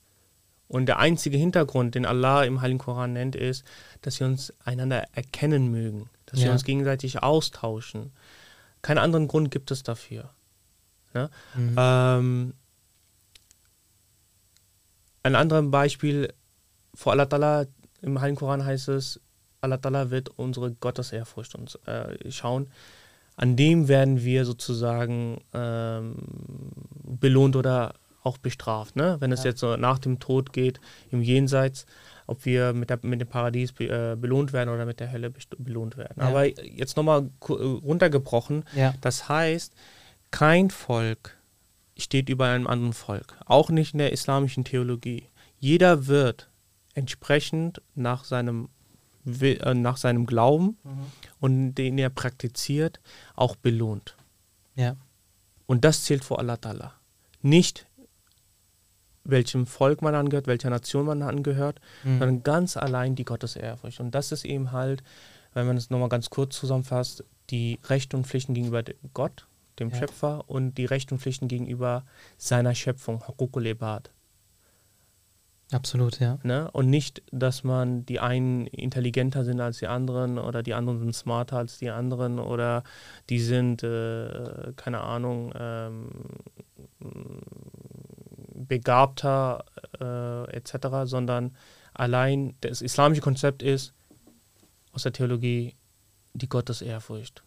[0.68, 3.64] und der einzige Hintergrund, den Allah im Heiligen Koran nennt, ist,
[4.02, 6.54] dass wir uns einander erkennen mögen, dass wir Ja.
[6.54, 8.12] uns gegenseitig austauschen.
[8.82, 10.32] Keinen anderen Grund gibt es dafür.
[11.14, 11.30] Ne?
[11.56, 11.76] Mhm.
[11.78, 12.54] Ähm,
[15.24, 16.34] ein anderes Beispiel,
[16.94, 17.68] vor Allah Ta'ala,
[18.02, 19.20] im Heiligen Koran heißt es,
[19.62, 22.68] Allah Ta'ala wird unsere Gottesehrfurcht uns äh, schauen.
[23.36, 26.16] An dem werden wir sozusagen ähm,
[27.04, 27.96] belohnt oder
[28.26, 28.96] auch bestraft.
[28.96, 29.18] Ne?
[29.20, 29.52] Wenn es Ja.
[29.52, 30.80] jetzt so nach dem Tod geht,
[31.12, 31.86] im Jenseits,
[32.28, 35.32] ob wir mit, der, mit dem Paradies be, äh, belohnt werden oder mit der Hölle
[35.58, 36.16] belohnt werden.
[36.20, 36.28] Ja.
[36.28, 39.74] Aber jetzt nochmal runtergebrochen, Ja, das heißt,
[40.32, 41.38] kein Volk
[41.98, 45.30] steht über einem anderen Volk, auch nicht in der islamischen Theologie.
[45.60, 46.50] Jeder wird
[46.94, 48.70] entsprechend nach seinem,
[49.26, 50.78] äh, nach seinem Glauben
[51.40, 53.00] und den er praktiziert,
[53.36, 54.16] auch belohnt.
[54.76, 54.96] ja,
[55.68, 56.92] Und das zählt vor Allah Ta'ala.
[57.42, 57.86] Nicht
[59.26, 62.20] welchem Volk man angehört, welcher Nation man angehört, Mhm.
[62.20, 64.00] sondern ganz allein die Gottesehrfurcht.
[64.00, 65.04] Und das ist eben halt,
[65.54, 68.84] wenn man es nochmal ganz kurz zusammenfasst, die Rechte und Pflichten gegenüber
[69.14, 69.48] Gott,
[69.80, 69.98] dem Ja.
[69.98, 72.04] Schöpfer, und die Rechte und Pflichten gegenüber
[72.38, 74.12] seiner Schöpfung, Hukukul Ibad.
[75.72, 76.38] absolut, ja.
[76.44, 76.70] Ne?
[76.72, 81.16] Und nicht, dass man die einen intelligenter sind als die anderen oder die anderen sind
[81.16, 82.84] smarter als die anderen oder
[83.30, 86.10] die sind, äh, keine Ahnung, ähm,
[88.68, 89.66] begabter
[90.00, 91.56] äh, etc., sondern
[91.94, 93.94] allein das islamische Konzept ist
[94.92, 95.76] aus der Theologie
[96.34, 97.44] die Gottesehrfurcht.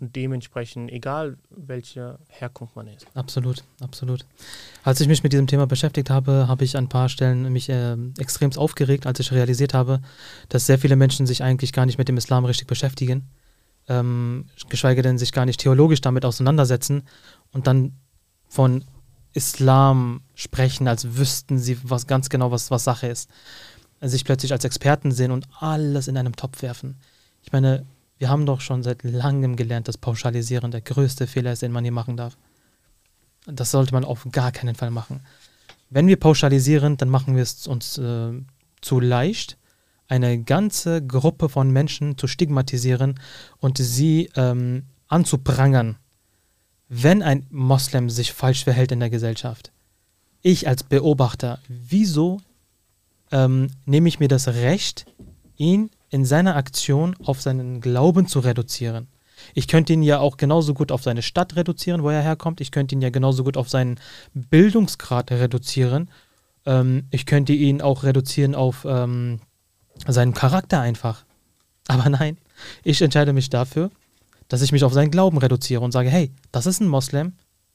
[0.00, 3.06] Und dementsprechend, egal welche Herkunft man ist.
[3.14, 4.26] Absolut, absolut.
[4.82, 7.68] Als ich mich mit diesem Thema beschäftigt habe, habe ich an ein paar Stellen mich
[7.68, 10.00] äh, extremst aufgeregt, als ich realisiert habe,
[10.48, 13.28] dass sehr viele Menschen sich eigentlich gar nicht mit dem Islam richtig beschäftigen,
[13.88, 17.04] ähm, geschweige denn sich gar nicht theologisch damit auseinandersetzen
[17.52, 17.92] und dann
[18.48, 18.84] von
[19.34, 23.28] Islam sprechen, als wüssten sie was ganz genau, was, was Sache ist.
[24.00, 26.96] Sich plötzlich als Experten sehen und alles in einem Topf werfen.
[27.42, 27.84] Ich meine,
[28.18, 31.84] wir haben doch schon seit langem gelernt, dass Pauschalisieren der größte Fehler ist, den man
[31.84, 32.36] hier machen darf.
[33.46, 35.20] Das sollte man auf gar keinen Fall machen.
[35.90, 38.32] Wenn wir pauschalisieren, dann machen wir es uns äh,
[38.80, 39.58] zu leicht,
[40.08, 43.20] eine ganze Gruppe von Menschen zu stigmatisieren
[43.58, 45.96] und sie ähm, anzuprangern,
[46.88, 49.72] wenn ein Moslem sich falsch verhält in der Gesellschaft.
[50.42, 52.40] Ich als Beobachter, wieso
[53.32, 55.06] ähm, nehme ich mir das Recht,
[55.56, 59.08] ihn in seiner Aktion auf seinen Glauben zu reduzieren?
[59.54, 62.60] Ich könnte ihn ja auch genauso gut auf seine Stadt reduzieren, wo er herkommt.
[62.60, 63.98] Ich könnte ihn ja genauso gut auf seinen
[64.32, 66.10] Bildungsgrad reduzieren.
[66.66, 69.40] Ähm, ich könnte ihn auch reduzieren auf ähm,
[70.06, 71.24] seinen Charakter einfach.
[71.88, 72.38] Aber nein,
[72.82, 73.90] ich entscheide mich dafür,
[74.54, 77.32] dass ich mich auf seinen Glauben reduziere und sage, hey, das ist ein Moslem,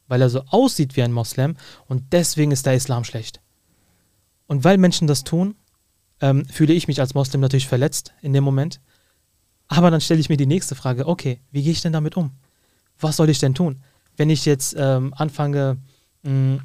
[0.07, 1.57] weil er so aussieht wie ein Moslem
[1.87, 3.41] und deswegen ist der Islam schlecht.
[4.47, 5.55] Und weil Menschen das tun,
[6.21, 8.79] ähm, fühle ich mich als Moslem natürlich verletzt in dem Moment.
[9.67, 12.31] Aber dann stelle ich mir die nächste Frage, okay, wie gehe ich denn damit um?
[12.97, 13.83] Was soll ich denn tun?
[14.15, 15.79] Wenn ich jetzt ähm, anfange,
[16.23, 16.59] mh,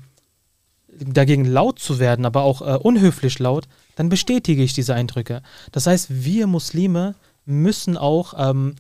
[0.97, 5.43] dagegen laut zu werden, aber auch äh, unhöflich laut, dann bestätige ich diese Eindrücke.
[5.73, 8.77] Das heißt, wir Muslime müssen auch ähm,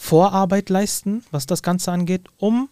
[0.00, 2.68] Vorarbeit leisten, was das Ganze angeht, um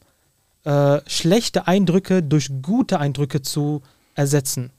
[0.65, 3.83] äh, schlechte Eindrücke durch gute Eindrücke zu
[4.15, 4.71] ersetzen.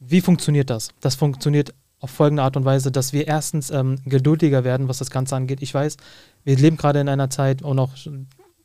[0.00, 0.90] Wie funktioniert das?
[1.00, 5.10] Das funktioniert auf folgende Art und Weise, dass wir erstens ähm, geduldiger werden, was das
[5.10, 5.62] Ganze angeht.
[5.62, 5.96] Ich weiß,
[6.42, 7.92] wir leben gerade in einer Zeit und auch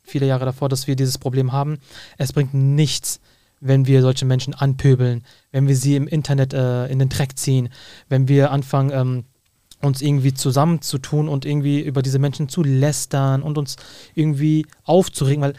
[0.02, 1.78] viele Jahre davor, dass wir dieses Problem haben.
[2.18, 3.20] Es bringt nichts,
[3.60, 7.70] wenn wir solche Menschen anpöbeln, wenn wir sie im Internet äh, in den Dreck ziehen,
[8.10, 9.26] wenn wir anfangen, ähm,
[9.82, 13.76] uns irgendwie zusammenzutun und irgendwie über diese Menschen zu lästern und uns
[14.16, 15.54] irgendwie aufzuregen, weil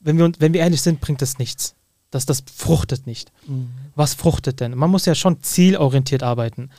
[0.00, 1.74] wenn wir, wenn wir ehrlich sind, bringt das nichts.
[2.10, 3.32] Das, das fruchtet nicht.
[3.46, 3.68] Mhm.
[3.96, 4.76] Was fruchtet denn?
[4.76, 6.70] Man muss ja schon zielorientiert arbeiten.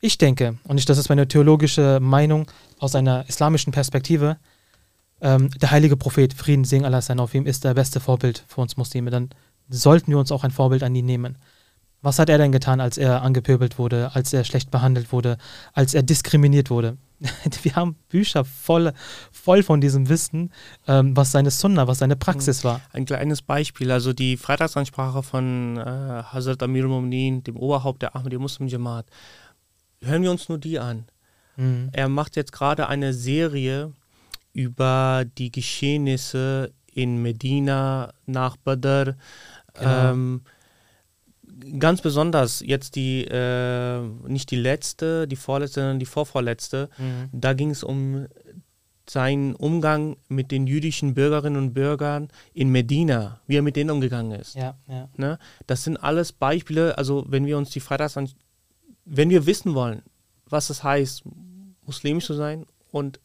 [0.00, 4.36] Ich denke, und ich, das ist meine theologische Meinung aus einer islamischen Perspektive,
[5.20, 8.60] ähm, der heilige Prophet, Frieden, Segen Allah sein auf ihm, ist der beste Vorbild für
[8.60, 9.10] uns Muslime.
[9.10, 9.30] Dann
[9.68, 11.36] sollten wir uns auch ein Vorbild an ihn nehmen.
[12.02, 15.36] Was hat er denn getan, als er angepöbelt wurde, als er schlecht behandelt wurde,
[15.74, 16.96] als er diskriminiert wurde?
[17.62, 18.92] Wir haben Bücher voll,
[19.30, 20.50] voll von diesem Wissen,
[20.86, 22.80] ähm, was seine Sunna, was seine Praxis war.
[22.92, 28.38] Ein kleines Beispiel, also die Freitagsansprache von äh, Hazrat Amir Mumnin, dem Oberhaupt der Ahmadi
[28.38, 29.06] Muslim Jamaat.
[30.02, 31.04] Hören wir uns nur die an.
[31.56, 31.90] Mhm.
[31.92, 33.92] Er macht jetzt gerade eine Serie
[34.54, 39.16] über die Geschehnisse in Medina nach Badr.
[39.74, 40.10] Genau.
[40.10, 40.42] Ähm,
[41.78, 46.88] ganz besonders jetzt die, äh, nicht die letzte, die vorletzte, sondern die vorvorletzte.
[46.98, 47.28] Mhm.
[47.32, 48.26] Da ging es um
[49.08, 54.38] seinen Umgang mit den jüdischen Bürgerinnen und Bürgern in Medina, wie er mit denen umgegangen
[54.38, 54.54] ist.
[54.54, 55.08] Ja, ja.
[55.16, 55.38] Ne?
[55.66, 58.16] Das sind alles Beispiele, also wenn wir uns die Freitags
[59.04, 60.02] wenn wir wissen wollen,
[60.46, 61.24] was es heißt,
[61.84, 63.18] muslimisch zu sein und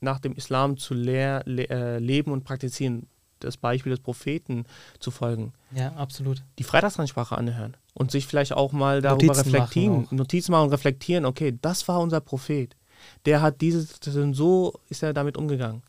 [0.00, 3.06] nach dem Islam zu lehr, le, äh, leben und praktizieren,
[3.44, 4.64] das Beispiel des Propheten
[4.98, 6.42] zu folgen, Ja, absolut.
[6.58, 10.12] die Freitagsansprache anhören und sich vielleicht auch mal darüber Notizen machen reflektieren, auch.
[10.12, 12.76] Notizen machen und reflektieren, okay, das war unser Prophet.
[13.26, 13.98] Der hat dieses,
[14.32, 15.82] so ist er damit umgegangen.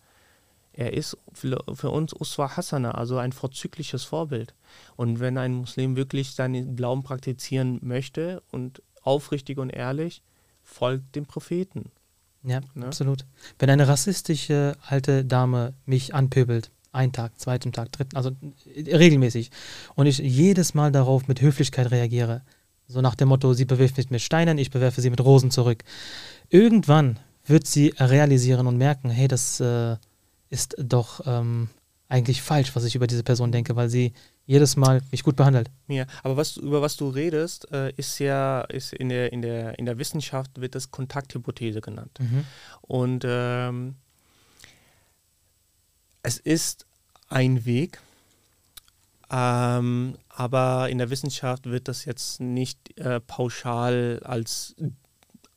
[0.75, 1.59] Er ist für,
[1.91, 4.55] uns Uswa Hasana, also ein vorzügliches Vorbild.
[4.95, 10.23] Und wenn ein Muslim wirklich seinen Glauben praktizieren möchte und aufrichtig und ehrlich,
[10.63, 11.91] folgt dem Propheten.
[12.43, 12.87] Ja, Ne?
[12.87, 13.25] absolut.
[13.59, 18.31] Wenn eine rassistische alte Dame mich anpöbelt, einen Tag, zweiten Tag, dritten, also
[18.73, 19.51] äh, regelmäßig,
[19.95, 22.41] und ich jedes Mal darauf mit Höflichkeit reagiere,
[22.87, 25.83] so nach dem Motto, sie bewirft mich mit Steinen, ich bewerfe sie mit Rosen zurück.
[26.49, 29.95] Irgendwann wird sie realisieren und merken, hey, das äh,
[30.49, 31.69] ist doch ähm,
[32.07, 34.13] eigentlich falsch, was ich über diese Person denke, weil sie
[34.45, 35.71] jedes Mal mich gut behandelt.
[35.87, 39.79] Ja, aber was, über was du redest, äh, ist ja, ist in der, in der,
[39.79, 42.19] in der Wissenschaft wird das Kontakthypothese genannt.
[42.81, 43.95] Und ähm,
[46.23, 46.85] es ist
[47.29, 47.99] ein Weg,
[49.29, 54.75] ähm, aber in der Wissenschaft wird das jetzt nicht äh, pauschal als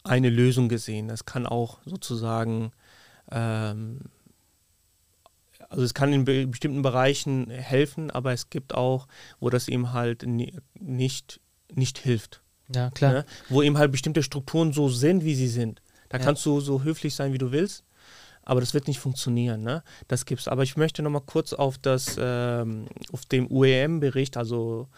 [0.03, 1.09] eine Lösung gesehen.
[1.09, 2.73] Das kann auch sozusagen,
[3.31, 4.01] ähm,
[5.69, 9.09] also es kann in be bestimmten Bereichen helfen, aber es gibt auch,
[9.41, 11.41] wo das eben halt ni nicht,
[11.73, 12.41] nicht hilft.
[12.75, 13.12] Ja, klar.
[13.12, 13.27] Ne?
[13.49, 15.83] Wo eben halt bestimmte Strukturen so sind, wie sie sind.
[16.09, 16.25] Da Ja.
[16.25, 17.85] kannst du so höflich sein, wie du willst,
[18.47, 19.63] aber das wird nicht funktionieren.
[19.63, 19.83] Ne?
[20.09, 20.49] Das gibt's.
[20.49, 24.89] Aber ich möchte nochmal kurz auf das, ähm, auf den UEM-Bericht, also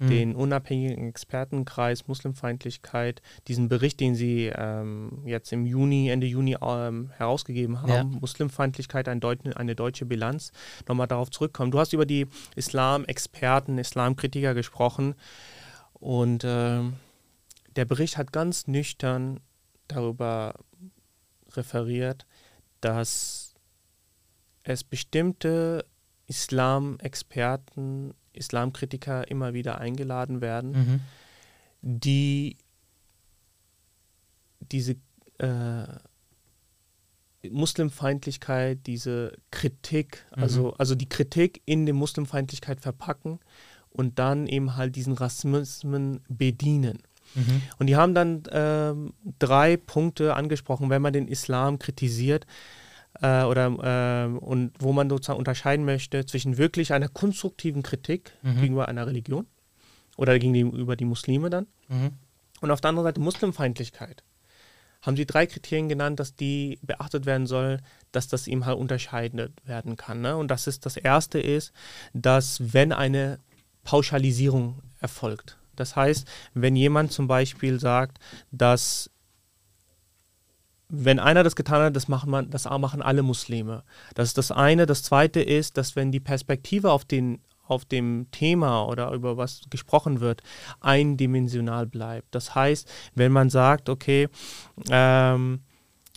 [0.00, 0.08] Mhm.
[0.08, 7.10] den unabhängigen Expertenkreis Muslimfeindlichkeit, diesen Bericht, den sie ähm, jetzt im Juni, Ende Juni ähm,
[7.16, 8.02] herausgegeben haben, Ja.
[8.20, 10.50] Muslimfeindlichkeit, ein Deut eine deutsche Bilanz,
[10.88, 11.70] nochmal darauf zurückkommen.
[11.70, 12.26] Du hast über die
[12.56, 15.14] Islam-Experten, Islamkritiker gesprochen
[15.92, 16.94] und ähm,
[17.76, 19.38] der Bericht hat ganz nüchtern
[19.86, 20.54] darüber
[21.52, 22.26] referiert,
[22.84, 23.54] dass
[24.62, 25.84] es bestimmte
[26.26, 31.00] Islam-Experten, Islamkritiker immer wieder eingeladen werden, Mhm.
[31.82, 32.56] die
[34.60, 34.96] diese
[35.38, 35.84] äh,
[37.50, 40.42] Muslimfeindlichkeit, diese Kritik, Mhm.
[40.42, 43.40] also, also die Kritik in der Muslimfeindlichkeit verpacken
[43.90, 47.02] und dann eben halt diesen Rassismen bedienen.
[47.34, 47.62] Mhm.
[47.78, 52.46] Und die haben dann ähm, drei Punkte angesprochen, wenn man den Islam kritisiert
[53.20, 58.60] äh, oder ähm, und wo man sozusagen unterscheiden möchte zwischen wirklich einer konstruktiven Kritik Mhm.
[58.60, 59.46] gegenüber einer Religion
[60.16, 62.10] oder gegenüber die Muslime dann Mhm.
[62.60, 64.22] und auf der anderen Seite Muslimfeindlichkeit.
[65.02, 67.80] Haben sie drei Kriterien genannt, dass die beachtet werden soll,
[68.10, 70.22] dass das eben halt unterscheiden werden kann.
[70.22, 70.34] Ne?
[70.34, 71.72] Und das ist das erste ist,
[72.14, 73.38] dass wenn eine
[73.82, 75.58] Pauschalisierung erfolgt.
[75.80, 78.18] Das heißt, wenn jemand zum Beispiel sagt,
[78.50, 79.10] dass
[80.88, 83.82] wenn einer das getan hat, das machen, man, das machen alle Muslime.
[84.14, 84.86] Das ist das eine.
[84.86, 89.62] Das zweite ist, dass wenn die Perspektive auf, den, auf dem Thema oder über was
[89.70, 90.42] gesprochen wird,
[90.80, 92.34] eindimensional bleibt.
[92.34, 94.28] Das heißt, wenn man sagt, okay,
[94.90, 95.60] ähm,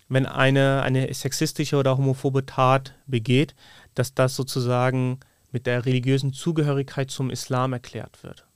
[0.09, 3.55] wenn eine, eine sexistische oder homophobe Tat begeht,
[3.95, 5.19] dass das sozusagen
[5.51, 8.46] mit der religiösen Zugehörigkeit zum Islam erklärt wird.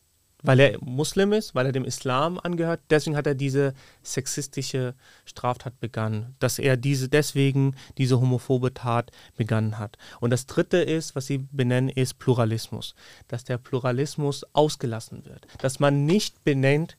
[0.44, 3.74] Weil er Muslim ist, weil er dem Islam angehört, deswegen hat er diese
[4.04, 9.98] sexistische Straftat begangen, dass er diese deswegen diese homophobe Tat begangen hat.
[10.20, 12.96] Und das dritte ist, was sie benennen, ist Pluralismus,
[13.28, 16.98] dass der Pluralismus ausgelassen wird, dass man nicht benennt,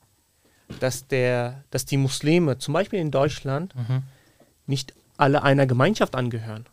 [0.79, 4.03] dass der, dass die Muslime, zum Beispiel in Deutschland, Mhm.
[4.65, 6.65] nicht alle einer Gemeinschaft angehören.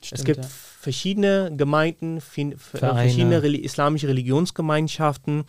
[0.00, 0.50] es Stimmt, gibt ja.
[0.80, 5.44] verschiedene Gemeinden, äh, verschiedene islamische Religionsgemeinschaften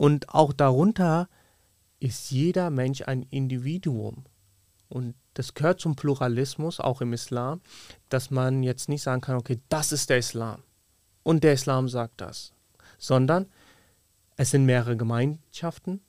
[0.00, 1.28] und auch darunter
[1.98, 4.24] ist jeder Mensch ein Individuum.
[4.88, 7.60] Und das gehört zum Pluralismus, auch im Islam,
[8.08, 10.62] dass man jetzt nicht sagen kann, okay, das ist der Islam.
[11.22, 12.54] Und der Islam sagt das,
[12.96, 13.44] sondern
[14.38, 16.00] es sind mehrere Gemeinschaften.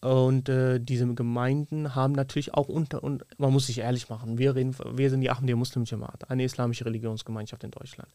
[0.00, 4.54] Und äh, diese Gemeinden haben natürlich auch unter, und man muss sich ehrlich machen, wir,
[4.54, 8.08] reden, wir sind die Ahmadiyya Muslim Jamaat, eine islamische Religionsgemeinschaft in Deutschland.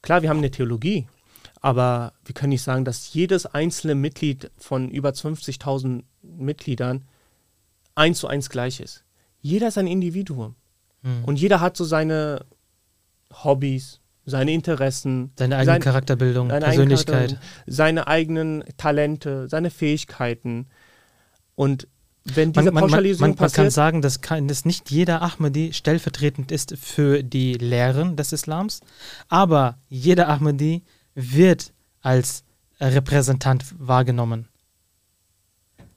[0.00, 1.06] Klar, wir haben eine Theologie,
[1.60, 7.04] aber wir können nicht sagen, dass jedes einzelne Mitglied von über 50.000 Mitgliedern
[7.94, 9.04] eins zu eins gleich ist.
[9.40, 10.54] Jeder ist ein Individuum.
[11.02, 11.24] Mhm.
[11.24, 12.44] Und jeder hat so seine
[13.32, 17.30] Hobbys, seine Interessen, Seine eigene sein- Charakterbildung, seine eigene Persönlichkeit.
[17.30, 20.66] Charakter- seine eigenen Talente, seine Fähigkeiten.
[21.54, 21.88] Und
[22.24, 25.22] wenn diese Man, man, man, Pauschalisierung man, kann passiert, sagen, dass, kein, dass nicht jeder
[25.22, 28.80] Ahmadi stellvertretend ist für die Lehren des Islams,
[29.28, 30.84] aber jeder Ahmadi
[31.14, 32.44] wird als
[32.80, 34.48] Repräsentant wahrgenommen.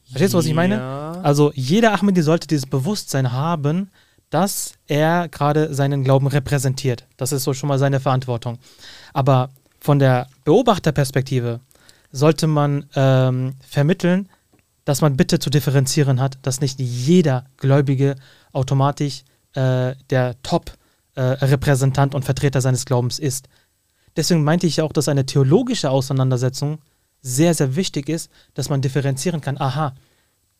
[0.04, 0.76] Verstehst du, was ich meine?
[0.76, 1.12] Ja.
[1.24, 3.90] Also jeder Ahmadi sollte dieses Bewusstsein haben,
[4.30, 7.08] dass er gerade seinen Glauben repräsentiert.
[7.18, 8.60] Das ist so schon mal seine Verantwortung.
[9.14, 9.50] Aber
[9.80, 11.60] von der Beobachterperspektive
[12.12, 14.30] sollte man ähm, vermitteln,
[14.84, 18.16] dass man bitte zu differenzieren hat, dass nicht jeder Gläubige
[18.54, 23.48] automatisch äh, der Top-Repräsentant und Vertreter seines Glaubens ist.
[24.16, 26.80] Deswegen meinte ich ja auch, dass eine theologische Auseinandersetzung
[27.22, 29.58] sehr, sehr wichtig ist, dass man differenzieren kann.
[29.58, 29.96] Aha,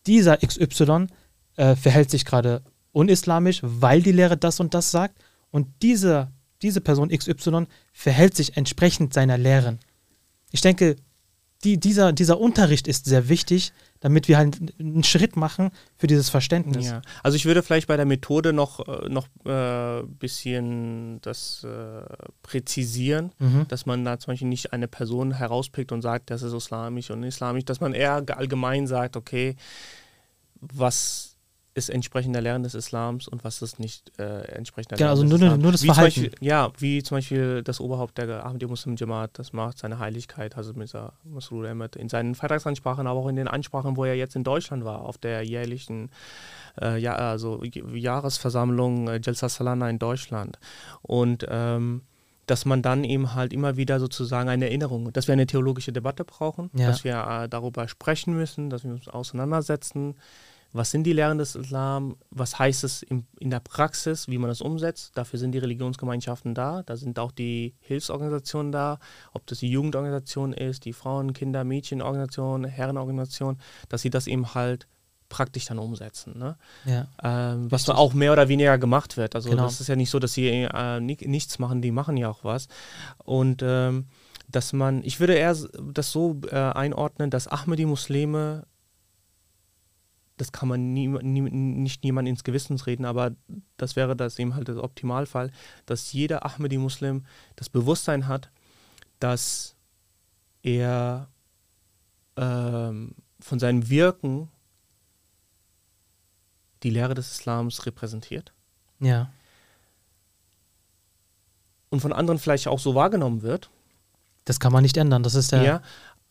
[0.08, 1.08] dieser XY
[1.56, 5.22] äh, verhält sich gerade unislamisch, weil die Lehre das und das sagt.
[5.52, 6.32] Und diese,
[6.62, 9.80] diese Person XY verhält sich entsprechend seiner Lehren.
[10.52, 10.96] Ich denke,
[11.64, 13.74] die, dieser, dieser Unterricht ist sehr wichtig,
[14.06, 16.86] damit wir halt einen Schritt machen für dieses Verständnis.
[16.86, 17.02] Ja.
[17.24, 22.06] Also ich würde vielleicht bei der Methode noch äh, noch äh, bisschen das äh,
[22.44, 23.68] präzisieren, Mhm.
[23.68, 27.24] dass man da zum Beispiel nicht eine Person herauspickt und sagt, das ist islamisch und
[27.24, 29.56] islamisch, dass man eher allgemein sagt, okay,
[30.62, 31.35] was
[31.76, 35.24] ist entsprechend der Lehren des Islams und was ist nicht äh, entsprechend der Genau, also
[35.24, 35.64] Lehren des nur- Islams.
[35.64, 36.22] nur das wie Verhalten.
[36.22, 40.56] Beispiel, ja, wie zum Beispiel das Oberhaupt der Ahmadiyya Muslim Jamaat, das macht seine Heiligkeit,
[40.56, 44.38] Hazrat Mirza Masroor Ahmad, in seinen Vertragsansprachen, aber auch in den Ansprachen, wo er jetzt
[44.38, 46.10] in Deutschland war, auf der jährlichen
[46.82, 50.58] äh, ja, also Jahresversammlung äh, Jalsa Salana in Deutschland.
[51.02, 52.02] Und ähm,
[52.48, 56.24] dass man dann eben halt immer wieder sozusagen eine Erinnerung, dass wir eine theologische Debatte
[56.24, 56.88] brauchen, Ja.
[56.88, 60.16] dass wir äh, darüber sprechen müssen, dass wir uns auseinandersetzen.
[60.76, 62.18] Was sind die Lehren des Islam?
[62.32, 65.18] Was heißt es im, in der Praxis, wie man das umsetzt?
[65.18, 66.84] Dafür sind die Religionsgemeinschaften da.
[66.84, 69.00] Da sind auch die Hilfsorganisationen da,
[69.34, 73.58] ob das die Jugendorganisation ist, die Frauen-, Kinder-, Mädchenorganisation, Herrenorganisation,
[73.88, 74.88] dass sie das eben halt
[75.30, 76.38] praktisch dann umsetzen.
[76.38, 76.58] Ne?
[76.86, 77.08] Ja.
[77.24, 79.34] ähm, was auch mehr oder weniger gemacht wird.
[79.36, 79.64] Also Genau.
[79.64, 82.44] das ist ja nicht so, dass sie äh, ni nichts machen, die machen ja auch
[82.44, 82.68] was.
[83.24, 84.08] Und ähm,
[84.50, 85.56] dass man, ich würde eher
[85.94, 88.68] das so äh, einordnen, dass Ahmadi-Muslime,
[90.38, 93.32] das kann man nie, nie, nicht niemand ins Gewissen reden, aber
[93.78, 95.52] das wäre das eben halt der Optimalfall,
[95.86, 97.26] dass jeder Ahmadi-Muslim
[97.56, 98.50] das Bewusstsein hat,
[99.20, 99.76] dass
[100.62, 101.30] er
[102.36, 104.50] ähm, von seinem Wirken
[106.84, 108.54] die Lehre des Islams repräsentiert
[109.00, 109.32] Ja.
[111.90, 113.70] und von anderen vielleicht auch so wahrgenommen wird.
[114.44, 115.24] Das kann man nicht ändern.
[115.24, 115.64] Das ist der.
[115.64, 115.82] Ja.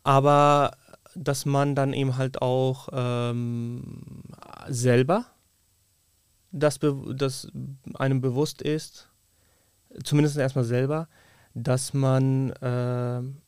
[0.02, 0.76] aber
[1.14, 4.22] dass man dann eben halt auch ähm,
[4.68, 5.26] selber
[6.52, 6.78] das,
[7.14, 7.48] das
[7.94, 9.08] einem bewusst ist,
[10.02, 11.08] zumindest erstmal selber,
[11.54, 13.38] dass man ähm,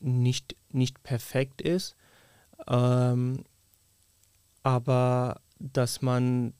[0.00, 1.96] nicht, nicht perfekt ist,
[2.68, 3.44] ähm,
[4.62, 6.54] aber dass man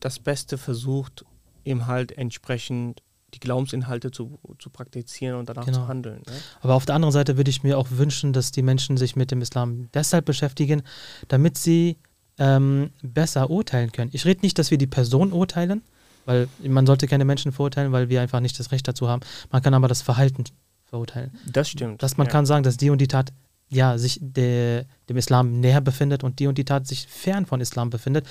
[0.00, 1.24] das Beste versucht,
[1.64, 3.02] eben halt entsprechend
[3.34, 5.78] die Glaubensinhalte zu, zu praktizieren und danach Genau.
[5.78, 6.22] zu handeln.
[6.26, 6.32] Ne?
[6.60, 9.30] Aber auf der anderen Seite würde ich mir auch wünschen, dass die Menschen sich mit
[9.30, 10.82] dem Islam deshalb beschäftigen,
[11.28, 11.98] damit sie
[12.38, 14.10] ähm, besser urteilen können.
[14.14, 15.82] Ich rede nicht, dass wir die Person urteilen,
[16.24, 19.22] weil man sollte keine Menschen verurteilen, weil wir einfach nicht das Recht dazu haben.
[19.50, 20.44] Man kann aber das Verhalten
[20.84, 21.30] verurteilen.
[21.46, 22.02] Das stimmt.
[22.02, 22.32] Dass man ja.
[22.32, 23.32] kann sagen, dass die und die Tat
[23.68, 27.60] ja sich der, dem Islam näher befindet und die und die Tat sich fern von
[27.60, 28.26] Islam befindet,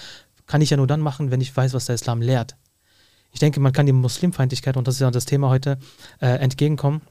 [0.47, 2.55] kann ich ja nur dann machen, wenn ich weiß, was der Islam lehrt.
[3.31, 5.77] Ich denke, man kann die Muslimfeindlichkeit, und das ist ja das Thema heute,
[6.21, 7.01] äh, entgegenkommen,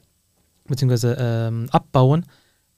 [0.66, 2.26] beziehungsweise ähm, abbauen,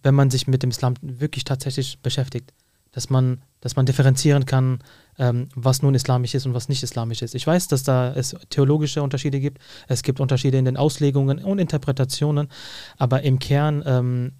[0.02, 2.52] wenn man sich mit dem Islam wirklich tatsächlich beschäftigt.
[2.92, 4.78] Dass man, dass man differenzieren kann,
[5.18, 7.34] ähm, was nun islamisch ist und was nicht islamisch ist.
[7.34, 9.58] Ich weiß, dass da es theologische Unterschiede gibt,
[9.88, 12.48] es gibt Unterschiede in den Auslegungen und Interpretationen,
[12.96, 14.32] aber im Kern, ähm,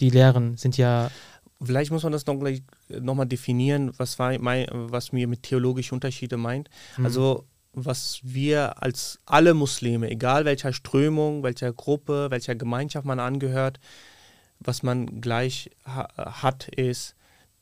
[0.00, 1.10] die Lehren sind ja
[1.64, 5.94] Vielleicht muss man das noch gleich nochmal definieren, was, war mein, was mir mit theologischen
[5.94, 6.68] Unterschiede meint.
[6.96, 7.04] Mhm.
[7.04, 13.80] Also was wir als alle Muslime, egal welcher Strömung, welcher Gruppe, welcher Gemeinschaft man angehört,
[14.60, 16.08] was man gleich ha
[16.42, 17.14] hat, ist,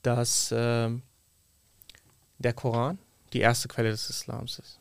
[0.03, 0.91] dass äh,
[2.39, 2.99] der Koran
[3.33, 4.79] die erste Quelle des Islams ist.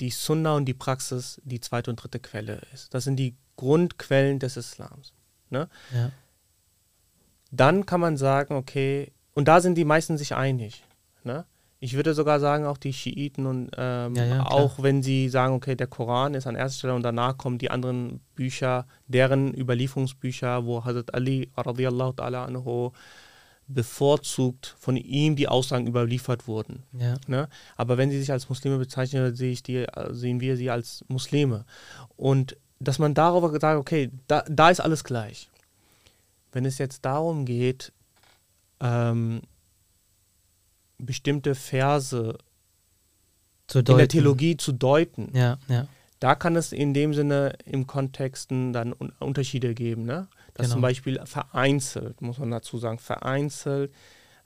[0.00, 2.92] Die Sunna und die Praxis die zweite und dritte Quelle ist.
[2.94, 5.12] Das sind die Grundquellen des Islams.
[5.48, 5.68] Ne?
[5.92, 6.10] ja,
[7.50, 10.84] dann kann man sagen, okay, und da sind die meisten sich einig.
[11.24, 11.44] Ne?
[11.86, 15.54] Ich würde sogar sagen, auch die Schiiten und ähm, Ja, ja, auch wenn sie sagen,
[15.54, 20.66] okay, der Koran ist an erster Stelle und danach kommen die anderen Bücher, deren Überlieferungsbücher,
[20.66, 22.90] wo Hazrat Ali radiallahu ta'ala anhu
[23.68, 26.82] bevorzugt von ihm die Aussagen überliefert wurden.
[26.92, 27.48] ja, Ne?
[27.76, 31.64] Aber wenn sie sich als Muslime bezeichnen, sehe ich die, sehen wir sie als Muslime.
[32.16, 35.48] Und dass man darauf sagt, okay, da, da ist alles gleich.
[36.50, 37.92] Wenn es jetzt darum geht,
[38.80, 39.42] ähm,
[40.98, 42.38] bestimmte Verse
[43.66, 44.08] zu in der.
[44.08, 45.88] Theologie zu deuten, Ja, ja,
[46.20, 50.04] da kann es in dem Sinne im Kontexten dann un Unterschiede geben.
[50.04, 50.28] Ne?
[50.54, 50.74] Dass Genau.
[50.74, 53.92] zum Beispiel vereinzelt, muss man dazu sagen, vereinzelt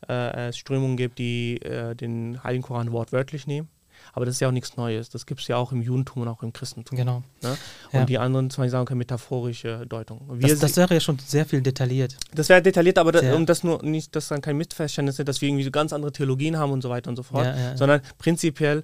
[0.08, 3.68] äh, es Strömungen gibt, die äh, den Heiligen Koran wortwörtlich nehmen.
[4.12, 5.08] Aber das ist ja auch nichts Neues.
[5.10, 6.96] Das gibt es ja auch im Judentum und auch im Christentum.
[6.96, 7.22] genau.
[7.42, 7.56] Ne?
[7.92, 8.00] Ja.
[8.00, 10.20] Und die anderen zum Beispiel sagen, okay, metaphorische Deutung.
[10.40, 12.16] Das, das wäre ja schon sehr viel detailliert.
[12.34, 15.40] das wäre detailliert, aber da, um das nur nicht, dass dann kein Missverständnis ist, dass
[15.40, 17.60] wir irgendwie so ganz andere Theologien haben und so weiter und so fort, Ja, ja,
[17.70, 17.76] ja.
[17.76, 18.82] sondern prinzipiell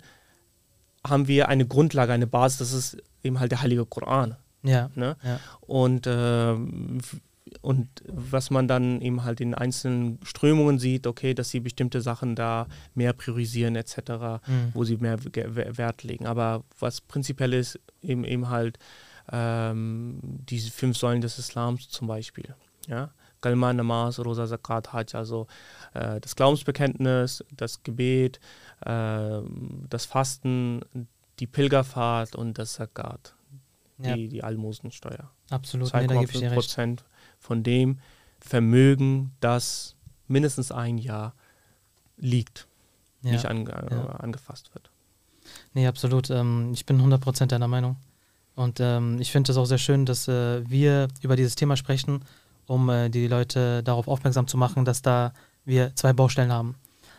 [1.06, 4.36] haben wir eine Grundlage, eine Basis, das ist eben halt der Heilige Koran.
[4.62, 5.16] Ja, Ne?
[5.22, 7.16] ja, Und, f-
[7.60, 12.34] und was man dann eben halt in einzelnen Strömungen sieht, okay, dass sie bestimmte Sachen
[12.34, 13.96] da mehr priorisieren etc.,
[14.46, 14.70] Mhm.
[14.74, 16.26] wo sie mehr Wert legen.
[16.26, 18.78] Aber was prinzipiell ist, eben, eben halt
[19.32, 22.54] ähm, diese fünf Säulen des Islams zum Beispiel.
[22.86, 23.10] Ja?
[23.40, 25.46] Kalma, Namaz, Rosa, Zakat, Hajj, also
[25.94, 28.40] äh, das Glaubensbekenntnis, das Gebet,
[28.84, 29.40] äh,
[29.88, 30.80] das Fasten,
[31.38, 33.34] die Pilgerfahrt und das Zakat,
[33.98, 35.30] ja die, die Almosensteuer.
[35.50, 35.92] absolut.
[35.94, 36.54] Nee, da gebe ich dir 2,5 recht.
[36.54, 37.04] Prozent
[37.46, 37.98] von dem
[38.40, 39.94] Vermögen, das
[40.26, 41.32] mindestens ein Jahr
[42.18, 42.66] liegt,
[43.22, 43.32] Ja.
[43.32, 44.06] nicht ange ja.
[44.16, 44.90] angefasst wird.
[45.74, 46.28] Nee, absolut.
[46.30, 47.96] Ähm, ich bin 100% deiner Meinung.
[48.56, 52.22] Und ähm, ich finde es auch sehr schön, dass äh, wir über dieses Thema sprechen,
[52.66, 55.32] um äh, die Leute darauf aufmerksam zu machen, dass da
[55.64, 56.74] wir zwei Baustellen haben.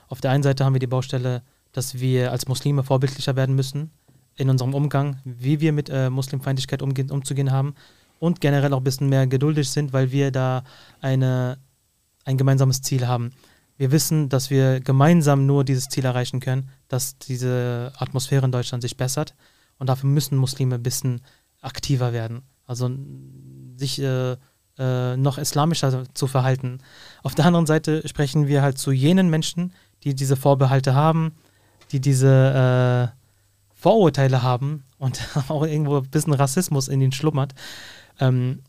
[0.09, 3.91] Auf der einen Seite haben wir die Baustelle, dass wir als Muslime vorbildlicher werden müssen
[4.35, 7.75] in unserem Umgang, wie wir mit äh, Muslimfeindlichkeit umgehen, umzugehen haben
[8.19, 10.63] und generell auch ein bisschen mehr geduldig sind, weil wir da
[11.01, 11.57] eine,
[12.25, 13.31] ein gemeinsames Ziel haben.
[13.77, 18.81] Wir wissen, dass wir gemeinsam nur dieses Ziel erreichen können, dass diese Atmosphäre in Deutschland
[18.81, 19.35] sich bessert.
[19.77, 21.21] Und dafür müssen Muslime ein bisschen
[21.61, 22.41] aktiver werden.
[22.65, 22.89] Also
[23.75, 24.35] sich äh,
[24.79, 26.79] äh, noch islamischer zu verhalten.
[27.23, 31.33] Auf der anderen Seite sprechen wir halt zu jenen Menschen, die diese Vorbehalte haben,
[31.91, 33.17] die diese äh,
[33.73, 37.53] Vorurteile haben und auch irgendwo ein bisschen Rassismus in ihnen schlummert.
[38.19, 38.61] Ähm,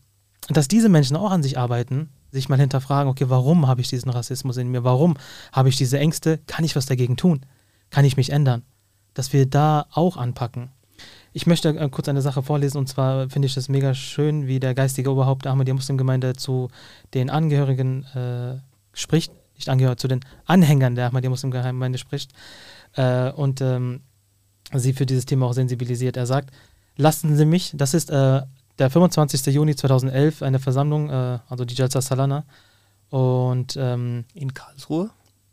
[0.47, 4.09] dass diese Menschen auch an sich arbeiten, sich mal hinterfragen, okay, warum habe ich diesen
[4.09, 4.83] Rassismus in mir?
[4.83, 5.15] Warum
[5.51, 6.39] habe ich diese Ängste?
[6.47, 7.41] Kann ich was dagegen tun?
[7.89, 8.63] Kann ich mich ändern?
[9.13, 10.69] Dass wir da auch anpacken.
[11.33, 14.59] Ich möchte äh, kurz eine Sache vorlesen und zwar finde ich es mega schön, wie
[14.59, 16.69] der geistige Oberhaupt der Ahmadiyya Muslimgemeinde zu
[17.13, 18.57] den Angehörigen äh,
[18.93, 22.31] spricht, nicht Angehörigen, zu den Anhängern der Ahmadiyya Muslimgemeinde spricht
[22.93, 24.01] äh, und ähm,
[24.73, 26.17] sie für dieses Thema auch sensibilisiert.
[26.17, 26.51] Er sagt,
[26.95, 28.41] lassen Sie mich, das ist äh,
[28.79, 29.45] der 25.
[29.53, 32.45] Juni 2011, eine Versammlung, äh, also die Jalsa Salana
[33.09, 35.09] und ähm, In Karlsruhe?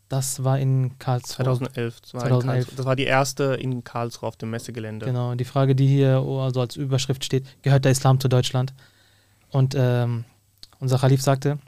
[0.09, 1.45] das war in Karlsruhe.
[1.47, 2.01] 2011.
[2.01, 2.45] Das war, in 2011.
[2.47, 2.77] Karlsruhe.
[2.77, 5.07] das war die erste in Karlsruhe auf dem Messegelände.
[5.07, 8.73] Genau, die Frage, die hier oh, also als Überschrift steht, gehört der Islam zu Deutschland?
[9.51, 10.25] Und ähm,
[10.79, 11.59] unser Khalif sagte,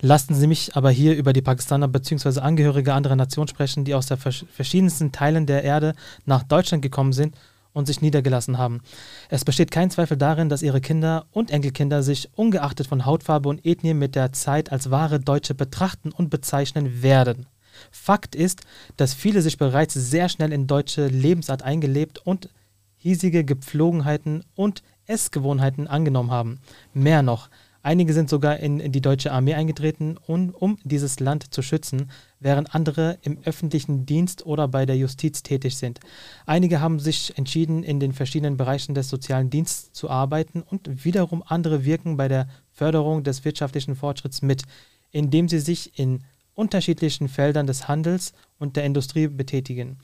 [0.00, 2.40] lassen Sie mich aber hier über die Pakistaner bzw.
[2.40, 7.12] Angehörige anderer Nationen sprechen, die aus den versch- verschiedensten Teilen der Erde nach Deutschland gekommen
[7.12, 7.36] sind
[7.74, 8.80] und sich niedergelassen haben.
[9.28, 13.66] Es besteht kein Zweifel darin, dass ihre Kinder und Enkelkinder sich ungeachtet von Hautfarbe und
[13.66, 17.46] Ethnie mit der Zeit als wahre Deutsche betrachten und bezeichnen werden.
[17.90, 18.62] Fakt ist,
[18.96, 22.48] dass viele sich bereits sehr schnell in deutsche Lebensart eingelebt und
[22.96, 26.60] hiesige Gepflogenheiten und Essgewohnheiten angenommen haben.
[26.94, 27.50] Mehr noch,
[27.84, 32.10] Einige sind sogar in, die deutsche Armee eingetreten, um, um dieses Land zu schützen,
[32.40, 36.00] während andere im öffentlichen Dienst oder bei der Justiz tätig sind.
[36.46, 41.44] Einige haben sich entschieden, in den verschiedenen Bereichen des sozialen Dienstes zu arbeiten und wiederum
[41.46, 44.62] andere wirken bei der Förderung des wirtschaftlichen Fortschritts mit,
[45.10, 46.24] indem sie sich in
[46.54, 49.98] unterschiedlichen Feldern des Handels und der Industrie betätigen.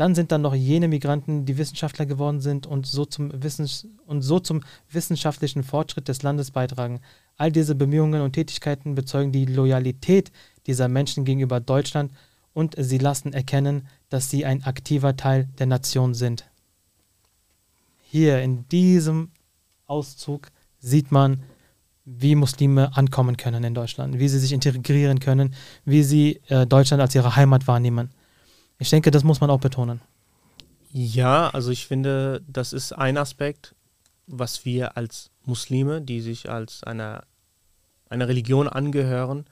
[0.00, 4.22] Dann sind dann noch jene Migranten, die Wissenschaftler geworden sind und so zum, Wissens und
[4.22, 7.00] so zum wissenschaftlichen Fortschritt des Landes beitragen.
[7.36, 10.32] All diese Bemühungen und Tätigkeiten bezeugen die Loyalität
[10.66, 12.12] dieser Menschen gegenüber Deutschland
[12.54, 16.46] und sie lassen erkennen, dass sie ein aktiver Teil der Nation sind.
[18.00, 19.32] Hier in diesem
[19.86, 20.48] Auszug
[20.78, 21.42] sieht man,
[22.06, 27.02] wie Muslime ankommen können in Deutschland, wie sie sich integrieren können, wie sie äh, Deutschland
[27.02, 28.08] als ihre Heimat wahrnehmen.
[28.80, 30.00] Ich denke, das muss man auch betonen.
[30.92, 33.74] Ja, also ich finde, das ist ein Aspekt,
[34.26, 37.24] was wir als Muslime, die sich als einer,
[38.08, 39.44] einer Religion angehören,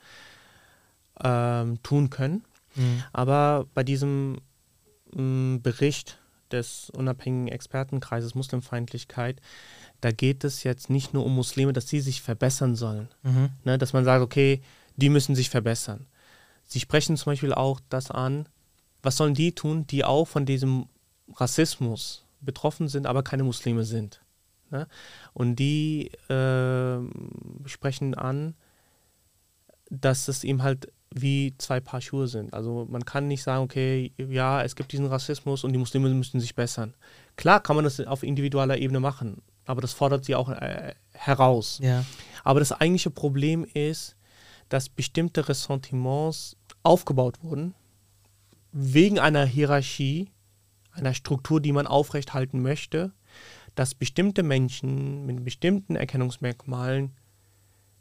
[1.23, 2.45] ähm, tun können.
[2.75, 3.05] Mhm.
[3.13, 4.39] Aber bei diesem
[5.15, 6.19] ähm, Bericht
[6.51, 9.41] des unabhängigen Expertenkreises Muslimfeindlichkeit,
[10.01, 13.09] da geht es jetzt nicht nur um Muslime, dass sie sich verbessern sollen.
[13.23, 13.51] Mhm.
[13.65, 14.63] Ne, dass man sagt, okay,
[14.97, 16.07] die müssen sich verbessern.
[16.65, 18.49] Sie sprechen zum Beispiel auch das an,
[19.03, 20.87] was sollen die tun, die auch von diesem
[21.35, 24.21] Rassismus betroffen sind, aber keine Muslime sind.
[24.71, 24.87] Ne?
[25.33, 26.99] Und die äh,
[27.67, 28.55] sprechen an,
[29.91, 32.53] dass es eben halt wie zwei Paar Schuhe sind.
[32.53, 36.41] Also man kann nicht sagen, okay, ja, es gibt diesen Rassismus und die Muslime müssen
[36.41, 36.95] sich bessern.
[37.37, 41.79] Klar kann man das auf individueller Ebene machen, aber das fordert sie auch äh, heraus.
[41.83, 42.05] Ja.
[42.45, 44.17] Aber das eigentliche Problem ist,
[44.69, 47.75] dass bestimmte Ressentiments aufgebaut wurden
[48.73, 50.31] wegen einer Hierarchie,
[50.93, 53.13] einer Struktur, die man aufrechthalten möchte,
[53.75, 57.13] dass bestimmte Menschen mit bestimmten Erkennungsmerkmalen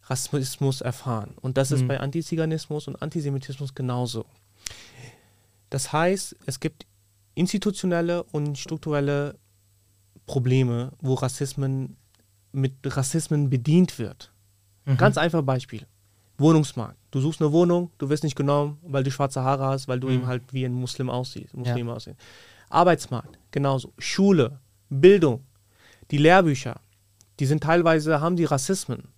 [0.04, 1.36] Rassismus erfahren.
[1.42, 1.76] Und das mhm.
[1.76, 4.26] ist bei Antiziganismus und Antisemitismus genauso.
[5.70, 6.86] Das heißt, es gibt
[7.36, 9.38] institutionelle und strukturelle
[10.26, 11.98] Probleme, wo Rassismen
[12.52, 14.32] mit Rassismen bedient wird.
[14.86, 14.98] Mhm.
[14.98, 15.86] Ganz einfaches Beispiel.
[16.38, 16.98] Wohnungsmarkt.
[17.12, 20.08] Du suchst eine Wohnung, du wirst nicht genommen, weil du schwarze Haare hast, weil du
[20.08, 20.14] mhm.
[20.14, 21.56] eben halt wie ein Muslim aussiehst.
[21.56, 21.94] Muslim ja.
[21.94, 22.18] aussiehst.
[22.70, 23.94] Arbeitsmarkt, genauso.
[23.98, 24.60] Schule,
[24.90, 25.46] Bildung,
[26.12, 26.80] die Lehrbücher,
[27.40, 29.10] die sind teilweise, haben die Rassismen,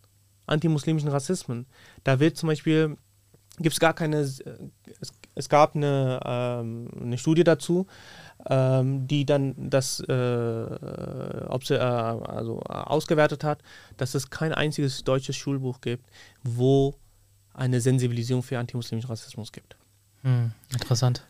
[0.46, 1.66] antimuslimischen Rassismen.
[2.04, 2.98] Da wird zum Beispiel,
[3.58, 7.88] gibt es gar keine, es, gab eine, ähm, eine Studie dazu,
[8.48, 13.62] ähm, die dann das äh, ob sie, äh, also, ausgewertet hat,
[13.98, 16.06] dass es kein einziges deutsches Schulbuch gibt,
[16.44, 16.96] wo
[17.60, 19.76] eine Sensibilisierung für antimuslimischen Rassismus gibt.
[20.24, 21.26] Hm, interessant.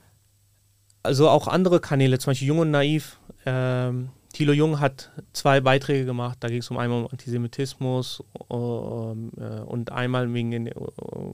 [1.03, 3.17] Also auch andere Kanäle, zum Beispiel Jung und Naiv.
[3.45, 6.38] Ähm, Thilo Jung hat zwei Beiträge gemacht.
[6.41, 10.73] Da ging es um einmal um Antisemitismus ähm, äh, und einmal wegen den, äh,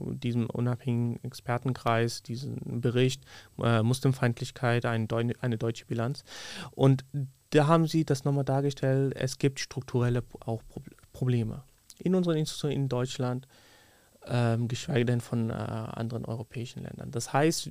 [0.06, 3.22] diesem unabhängigen Expertenkreis, diesen Bericht
[3.62, 6.24] äh, Muslimfeindlichkeit, ein Deu eine deutsche Bilanz.
[6.70, 7.04] Und
[7.50, 9.14] da haben sie das nochmal dargestellt.
[9.16, 10.62] Es gibt strukturelle auch
[11.12, 11.64] Probleme
[11.98, 13.46] in unseren Institutionen in Deutschland
[14.28, 17.10] ähm, geschweige denn von äh, anderen europäischen Ländern.
[17.10, 17.70] Das heißt,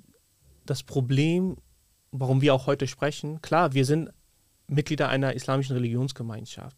[0.65, 1.57] das Problem,
[2.11, 4.09] warum wir auch heute sprechen, klar, wir sind
[4.67, 6.77] Mitglieder einer islamischen Religionsgemeinschaft.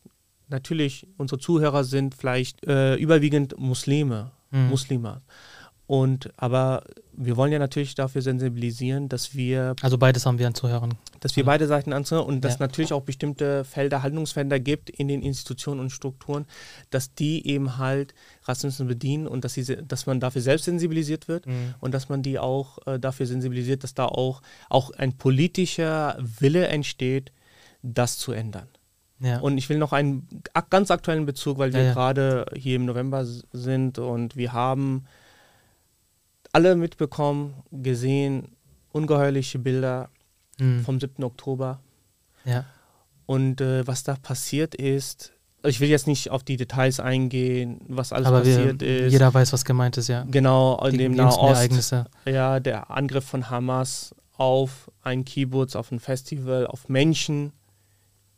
[0.49, 4.69] Natürlich, unsere Zuhörer sind vielleicht äh, überwiegend Muslime, mhm.
[4.69, 5.21] Muslime.
[5.88, 6.83] Und aber
[7.13, 9.73] wir wollen ja natürlich dafür sensibilisieren, dass wir.
[9.81, 10.95] Also beides haben wir an Zuhörern.
[11.21, 12.59] Dass wir beide Seiten anzuhören und dass ja.
[12.59, 16.45] natürlich auch bestimmte Felder, Handlungsfelder gibt in den Institutionen und Strukturen,
[16.91, 18.13] dass die eben halt
[18.43, 21.73] Rassismus bedienen und dass, sie, dass man dafür selbst sensibilisiert wird mhm.
[21.79, 26.67] und dass man die auch äh, dafür sensibilisiert, dass da auch, auch ein politischer Wille
[26.67, 27.31] entsteht,
[27.81, 28.67] das zu ändern.
[29.19, 29.39] Ja.
[29.39, 30.27] Und ich will noch einen
[30.69, 35.05] ganz aktuellen Bezug, weil wir ja, gerade hier im November sind und wir haben
[36.57, 38.55] alle mitbekommen, gesehen,
[38.91, 40.09] ungeheuerliche Bilder
[40.57, 40.81] mhm.
[40.81, 41.23] vom 7.
[41.23, 41.81] Oktober.
[42.45, 42.65] Ja.
[43.27, 45.33] Und äh, was da passiert ist,
[45.63, 49.11] ich will jetzt nicht auf die Details eingehen, was alles Aber passiert wir, ist.
[49.11, 50.25] Jeder weiß, was gemeint ist, ja.
[50.31, 51.93] Genau, in dem Nahost.
[52.25, 57.53] Ja, der Angriff von Hamas auf ein Kibbutz, auf ein Festival, auf Menschen.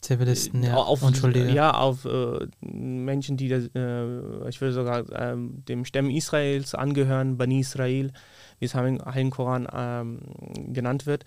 [0.01, 0.75] Zivilisten, ja.
[0.75, 1.51] Auf, Unschuldige.
[1.51, 7.59] Ja, auf äh, Menschen, die, äh, ich würde sogar äh, dem Stämmen Israels angehören, Bani
[7.59, 8.11] Israel,
[8.59, 10.19] wie es im Heiligen Koran ähm,
[10.73, 11.25] genannt wird.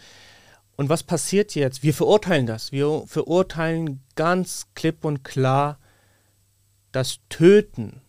[0.76, 1.82] Und was passiert jetzt?
[1.82, 2.72] Wir verurteilen das.
[2.72, 5.78] Wir verurteilen ganz klipp und klar
[6.92, 8.00] das Töten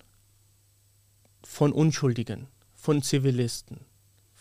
[1.44, 3.82] von Unschuldigen, von Zivilisten.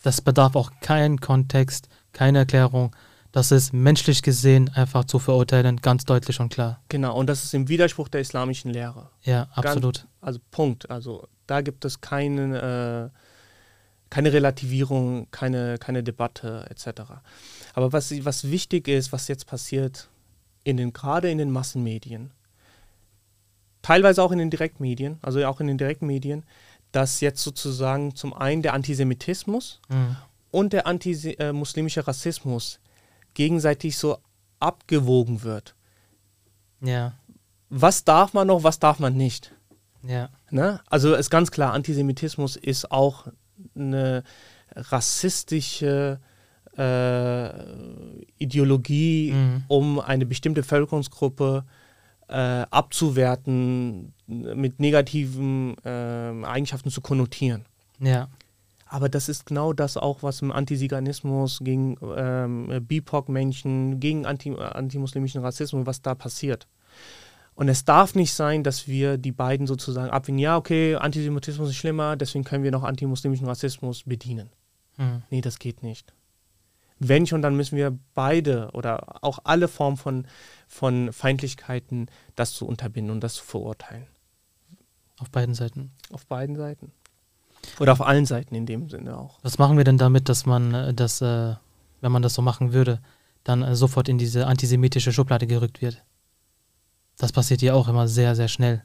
[0.03, 2.95] Das bedarf auch keinen Kontext, keine Erklärung.
[3.33, 6.79] Das ist menschlich gesehen einfach zu verurteilen, ganz deutlich und klar.
[6.89, 9.09] Genau, und das ist im Widerspruch der islamischen Lehre.
[9.23, 10.01] Ja, absolut.
[10.01, 10.89] Ganz, also Punkt.
[10.91, 13.17] Also da gibt es keine, äh,
[14.11, 17.01] keine Relativierung, keine, keine Debatte etc.
[17.73, 20.09] Aber was, was wichtig ist, was jetzt passiert,
[20.63, 22.29] in den, gerade in den Massenmedien,
[23.81, 26.43] teilweise auch in den Direktmedien, also auch in den Direktmedien,
[26.91, 30.17] dass jetzt sozusagen zum einen der Antisemitismus Mhm.
[30.51, 32.79] und der antimuslimische Rassismus
[33.33, 34.17] gegenseitig so
[34.59, 35.75] abgewogen wird.
[36.81, 37.13] Ja,
[37.69, 39.53] Was darf man noch, was darf man nicht?
[40.05, 40.79] ja, Ne?
[40.87, 43.27] Also ist ganz klar, Antisemitismus ist auch
[43.75, 44.23] eine
[44.75, 46.19] rassistische
[46.77, 47.49] äh,
[48.37, 49.63] Ideologie, Mhm.
[49.67, 51.63] um eine bestimmte Bevölkerungsgruppe
[52.29, 52.33] äh,
[52.71, 57.65] abzuwerten, mit negativen äh, Eigenschaften zu konnotieren.
[57.99, 58.27] ja,
[58.93, 65.41] Aber das ist genau das auch, was im Antiziganismus gegen ähm, BIPOC-Menschen, gegen anti, antimuslimischen
[65.41, 66.67] Rassismus, was da passiert.
[67.55, 71.77] Und es darf nicht sein, dass wir die beiden sozusagen abwägen, ja, okay, Antisemitismus ist
[71.77, 74.51] schlimmer, deswegen können wir noch antimuslimischen Rassismus bedienen.
[74.97, 75.23] Mhm.
[75.31, 76.13] Nee, das geht nicht.
[76.99, 80.27] Wenn schon, dann müssen wir beide oder auch alle Formen von,
[80.67, 84.05] von Feindlichkeiten das zu unterbinden und das zu verurteilen.
[85.17, 85.89] auf beiden Seiten.
[86.11, 86.91] Auf beiden Seiten.
[87.79, 89.39] Oder auf allen Seiten in dem Sinne auch.
[89.41, 91.55] Was machen wir denn damit, dass man äh, das, äh,
[92.01, 92.99] wenn man das so machen würde,
[93.43, 96.03] dann äh, sofort in diese antisemitische Schublade gerückt wird?
[97.17, 98.83] Das passiert ja auch immer sehr, sehr schnell.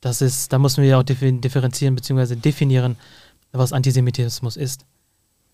[0.00, 2.36] Das ist, da müssen wir ja auch differ- differenzieren bzw.
[2.36, 2.96] definieren,
[3.52, 4.84] was Antisemitismus ist.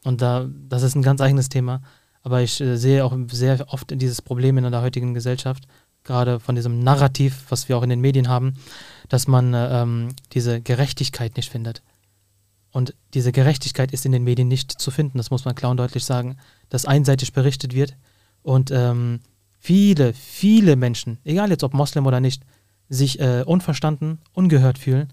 [0.04, 1.82] Und da, das ist ein ganz eigenes Thema.
[2.24, 5.64] Aber ich sehe auch sehr oft dieses Problem in der heutigen Gesellschaft,
[6.04, 8.54] gerade von diesem Narrativ, was wir auch in den Medien haben,
[9.08, 11.82] dass man äh, ähm, diese Gerechtigkeit nicht findet.
[12.72, 15.76] Und diese Gerechtigkeit ist in den Medien nicht zu finden, das muss man klar und
[15.76, 16.38] deutlich sagen,
[16.70, 17.94] dass einseitig berichtet wird
[18.42, 19.20] und ähm,
[19.60, 22.42] viele, viele Menschen, egal jetzt ob Moslem oder nicht,
[22.88, 25.12] sich äh, unverstanden, ungehört fühlen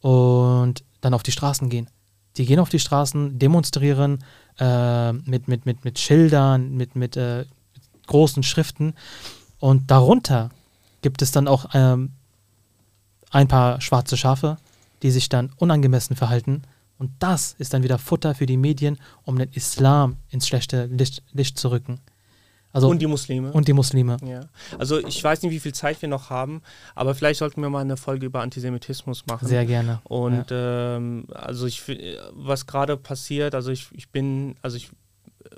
[0.00, 1.88] und dann auf die Straßen gehen.
[2.36, 4.24] Die gehen auf die Straßen, demonstrieren
[4.58, 7.38] äh, mit, mit, mit, mit Schildern, mit, mit, äh,
[7.74, 8.94] mit großen Schriften
[9.58, 10.50] und darunter
[11.02, 12.12] gibt es dann auch ähm,
[13.30, 14.56] ein paar schwarze Schafe,
[15.02, 16.62] die sich dann unangemessen verhalten.
[17.00, 21.22] Und das ist dann wieder Futter für die Medien, um den Islam ins schlechte Licht,
[21.32, 21.98] Licht zu rücken.
[22.74, 23.50] Also, und die Muslime.
[23.52, 24.18] und die Muslime.
[24.22, 24.42] Ja,
[24.78, 26.60] also ich weiß nicht, wie viel Zeit wir noch haben,
[26.94, 29.48] aber vielleicht sollten wir mal eine Folge über Antisemitismus machen.
[29.48, 30.00] Sehr gerne.
[30.04, 31.82] Und ähm, also ich,
[32.32, 34.90] was gerade passiert, also ich, ich bin, also ich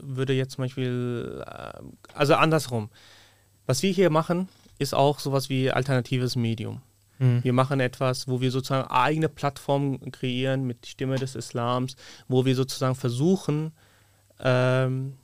[0.00, 1.80] würde jetzt zum Beispiel, äh,
[2.14, 2.88] also andersrum.
[3.66, 6.82] Was wir hier machen, ist auch sowas wie alternatives Medium.
[7.22, 7.44] Mhm.
[7.44, 11.94] Wir machen etwas, wo wir sozusagen eigene Plattformen kreieren mit Stimme des Islams,
[12.26, 13.72] wo wir sozusagen versuchen,
[14.40, 15.14] ähm,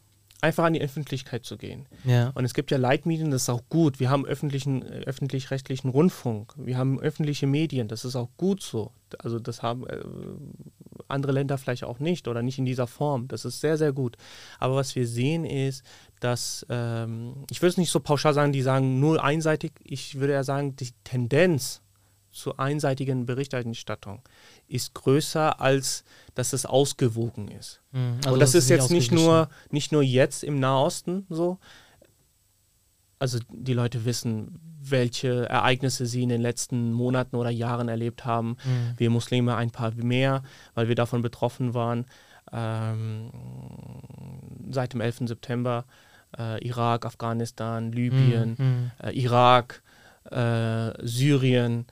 [0.40, 1.86] einfach an die Öffentlichkeit zu gehen.
[2.04, 2.30] Ja.
[2.34, 3.98] Und es gibt ja Leitmedien, das ist auch gut.
[3.98, 8.92] Wir haben öffentlichen, öffentlich-rechtlichen Rundfunk, wir haben öffentliche Medien, das ist auch gut so.
[9.18, 9.98] Also das haben äh,
[11.08, 13.26] andere Länder vielleicht auch nicht oder nicht in dieser Form.
[13.26, 14.16] Das ist sehr, sehr gut.
[14.60, 15.82] Aber was wir sehen ist,
[16.20, 20.34] dass, ähm, ich würde es nicht so pauschal sagen, die sagen nur einseitig, ich würde
[20.34, 21.80] ja sagen, die Tendenz
[22.30, 24.22] zur einseitigen Berichterstattung
[24.66, 26.04] ist größer, als
[26.34, 27.80] dass es ausgewogen ist.
[27.92, 28.16] Mhm.
[28.24, 31.58] Also und das, ist nicht jetzt nicht nur, nicht nur jetzt im Nahosten so.
[33.18, 38.50] Also die Leute wissen, welche Ereignisse sie in den letzten Monaten oder Jahren erlebt haben.
[38.64, 38.94] Mhm.
[38.96, 40.42] Wir Muslime ein paar mehr,
[40.74, 42.06] weil wir davon betroffen waren.
[42.52, 43.30] Ähm,
[44.70, 45.26] seit dem 11.
[45.26, 45.84] September
[46.38, 48.90] äh, Irak, Afghanistan, Libyen, Mhm.
[49.02, 49.82] äh, Irak,
[50.30, 51.86] äh, Syrien.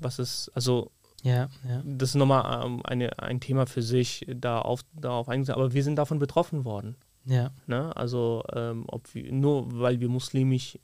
[0.00, 0.90] Was ist, also
[1.22, 1.82] Ja, ja.
[1.84, 5.60] das ist nochmal ähm, eine, ein Thema für sich, da auf, darauf eingegangen.
[5.62, 6.96] Aber wir sind davon betroffen worden.
[7.24, 7.94] Ja, Ne?
[7.96, 10.78] Also ähm, ob wir, nur weil wir muslimisch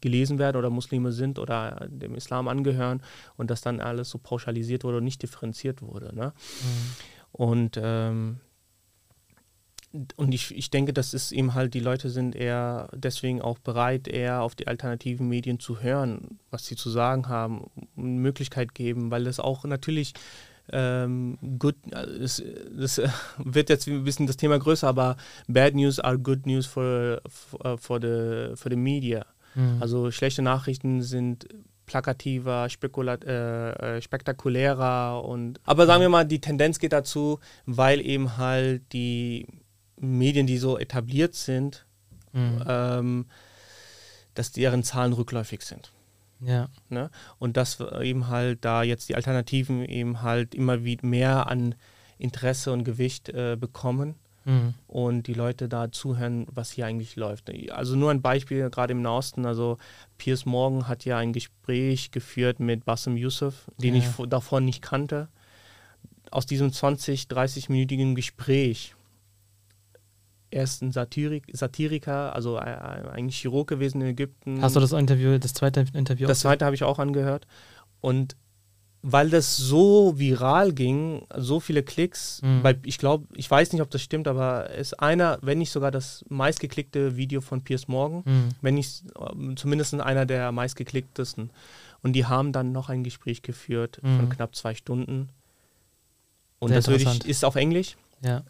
[0.00, 3.02] gelesen werden oder Muslime sind oder dem Islam angehören
[3.36, 6.14] und das dann alles so pauschalisiert wurde und nicht differenziert wurde.
[6.14, 6.32] Ne?
[7.32, 8.40] Und, ähm,
[10.16, 14.08] und ich, ich denke, das ist eben halt, die Leute sind eher deswegen auch bereit,
[14.08, 19.10] eher auf die alternativen Medien zu hören, was sie zu sagen haben, eine Möglichkeit geben,
[19.10, 20.14] weil das auch natürlich
[20.72, 22.42] ähm, good, äh, das,
[22.76, 25.16] das äh, wird jetzt ein bisschen das Thema größer, aber
[25.46, 29.24] bad news are good news for, for, for, the, for the media.
[29.54, 29.78] Mhm.
[29.80, 31.46] Also schlechte Nachrichten sind
[31.86, 38.04] plakativer, spekulat, äh, äh, spektakulärer und aber sagen wir mal, die Tendenz geht dazu, weil
[38.04, 39.46] eben halt die
[39.98, 41.84] Medien, die so etabliert sind,
[42.32, 42.62] Mhm.
[42.68, 43.26] ähm,
[44.34, 45.92] dass deren Zahlen rückläufig sind.
[46.40, 47.10] ja, Ne?
[47.38, 51.74] Und dass eben halt da jetzt die Alternativen eben halt immer wieder mehr an
[52.18, 54.16] Interesse und Gewicht äh, bekommen.
[54.48, 54.74] Mhm.
[54.86, 57.50] und die Leute da zuhören, was hier eigentlich läuft.
[57.72, 59.76] Also nur ein Beispiel, gerade im Osten, also
[60.18, 64.02] Piers Morgan hat ja ein Gespräch geführt mit Bassem Youssef, den Ja.
[64.02, 65.26] ich vo- davor nicht kannte.
[66.30, 68.94] Aus diesem 20, 30-minütigen Gespräch,
[70.50, 74.62] er ist ein Satirik, Satiriker, also äh, eigentlich Chirurg gewesen in Ägypten.
[74.62, 76.26] Hast du das Interview, das zweite Interview?
[76.26, 77.46] Das zweite habe ich auch angehört.
[78.00, 78.36] Und
[79.02, 82.62] weil das so viral ging, so viele Klicks, Mhm.
[82.64, 85.70] weil ich glaube, ich weiß nicht, ob das stimmt, aber es ist einer, wenn nicht
[85.70, 88.48] sogar das meistgeklickte Video von Piers Morgan, Mhm.
[88.62, 91.50] wenn nicht ähm, zumindest einer der meistgeklicktesten.
[92.02, 94.30] Und die haben dann noch ein Gespräch geführt von Mhm.
[94.30, 95.28] knapp zwei Stunden.
[96.58, 98.42] Und Sehr das würde ich, ist auf Englisch, Ja.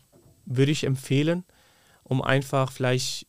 [0.46, 1.44] würde ich empfehlen,
[2.08, 3.26] um einfach vielleicht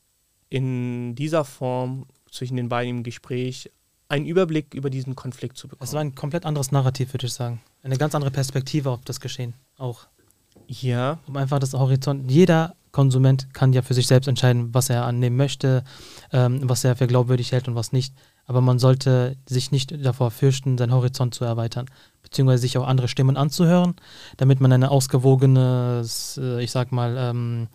[0.49, 3.71] in dieser Form zwischen den beiden im Gespräch
[4.09, 5.85] einen Überblick über diesen Konflikt zu bekommen.
[5.85, 7.59] Es war ein komplett anderes Narrativ, würde ich sagen.
[7.83, 10.07] Eine ganz andere Perspektive auf das Geschehen auch.
[10.67, 12.29] ja, Um einfach das Horizont.
[12.31, 15.83] Jeder Konsument kann ja für sich selbst entscheiden, was er annehmen möchte,
[16.31, 18.13] ähm, was er für glaubwürdig hält und was nicht.
[18.45, 21.85] Aber man sollte sich nicht davor fürchten, seinen Horizont zu erweitern,
[22.23, 23.95] beziehungsweise sich auch andere Stimmen anzuhören,
[24.37, 27.67] damit man ein ausgewogenes, äh, ich sag mal, ähm,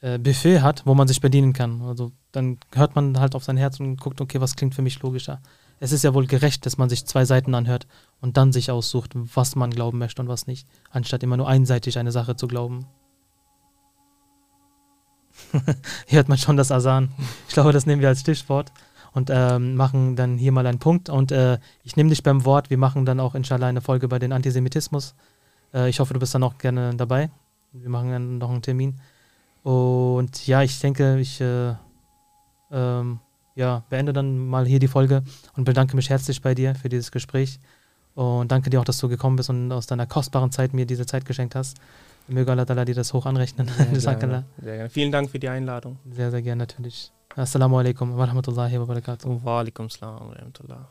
[0.00, 1.82] äh, Buffet hat, wo man sich bedienen kann.
[1.82, 5.00] Also dann hört man halt auf sein Herz und guckt, okay, was klingt für mich
[5.02, 5.40] logischer.
[5.78, 7.86] Es ist ja wohl gerecht, dass man sich zwei Seiten anhört
[8.20, 11.98] und dann sich aussucht, was man glauben möchte und was nicht, anstatt immer nur einseitig
[11.98, 12.86] eine Sache zu glauben.
[16.06, 17.10] Hier hört man schon das Asan.
[17.48, 18.72] Ich glaube, das nehmen wir als Stichwort
[19.12, 21.08] und ähm, machen dann hier mal einen Punkt.
[21.08, 22.70] Und äh, ich nehme dich beim Wort.
[22.70, 25.14] Wir machen dann auch inshallah eine Folge über den Antisemitismus.
[25.74, 27.30] Äh, ich hoffe, du bist dann auch gerne dabei.
[27.72, 29.00] Wir machen dann noch einen Termin.
[29.62, 31.74] Und ja, ich denke, ich äh,
[32.70, 33.20] ähm,
[33.54, 35.22] ja, beende dann mal hier die Folge
[35.56, 37.60] und bedanke mich herzlich bei dir für dieses Gespräch.
[38.14, 41.06] Und danke dir auch, dass du gekommen bist und aus deiner kostbaren Zeit mir diese
[41.06, 41.78] Zeit geschenkt hast.
[42.28, 43.68] Möge Allah dir das hoch anrechnen.
[43.92, 44.90] sehr gerne, sehr gerne.
[44.90, 45.98] Vielen Dank für die Einladung.
[46.10, 47.12] Sehr, sehr gerne natürlich.
[47.36, 49.40] Assalamu alaikum wa rahmatullahi wa barakatuh.
[49.44, 50.88] Wa alaikum salam wa rahmatullah.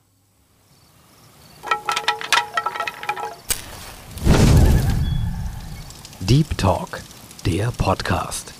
[6.22, 7.02] Deep Talk,
[7.46, 8.59] der Podcast.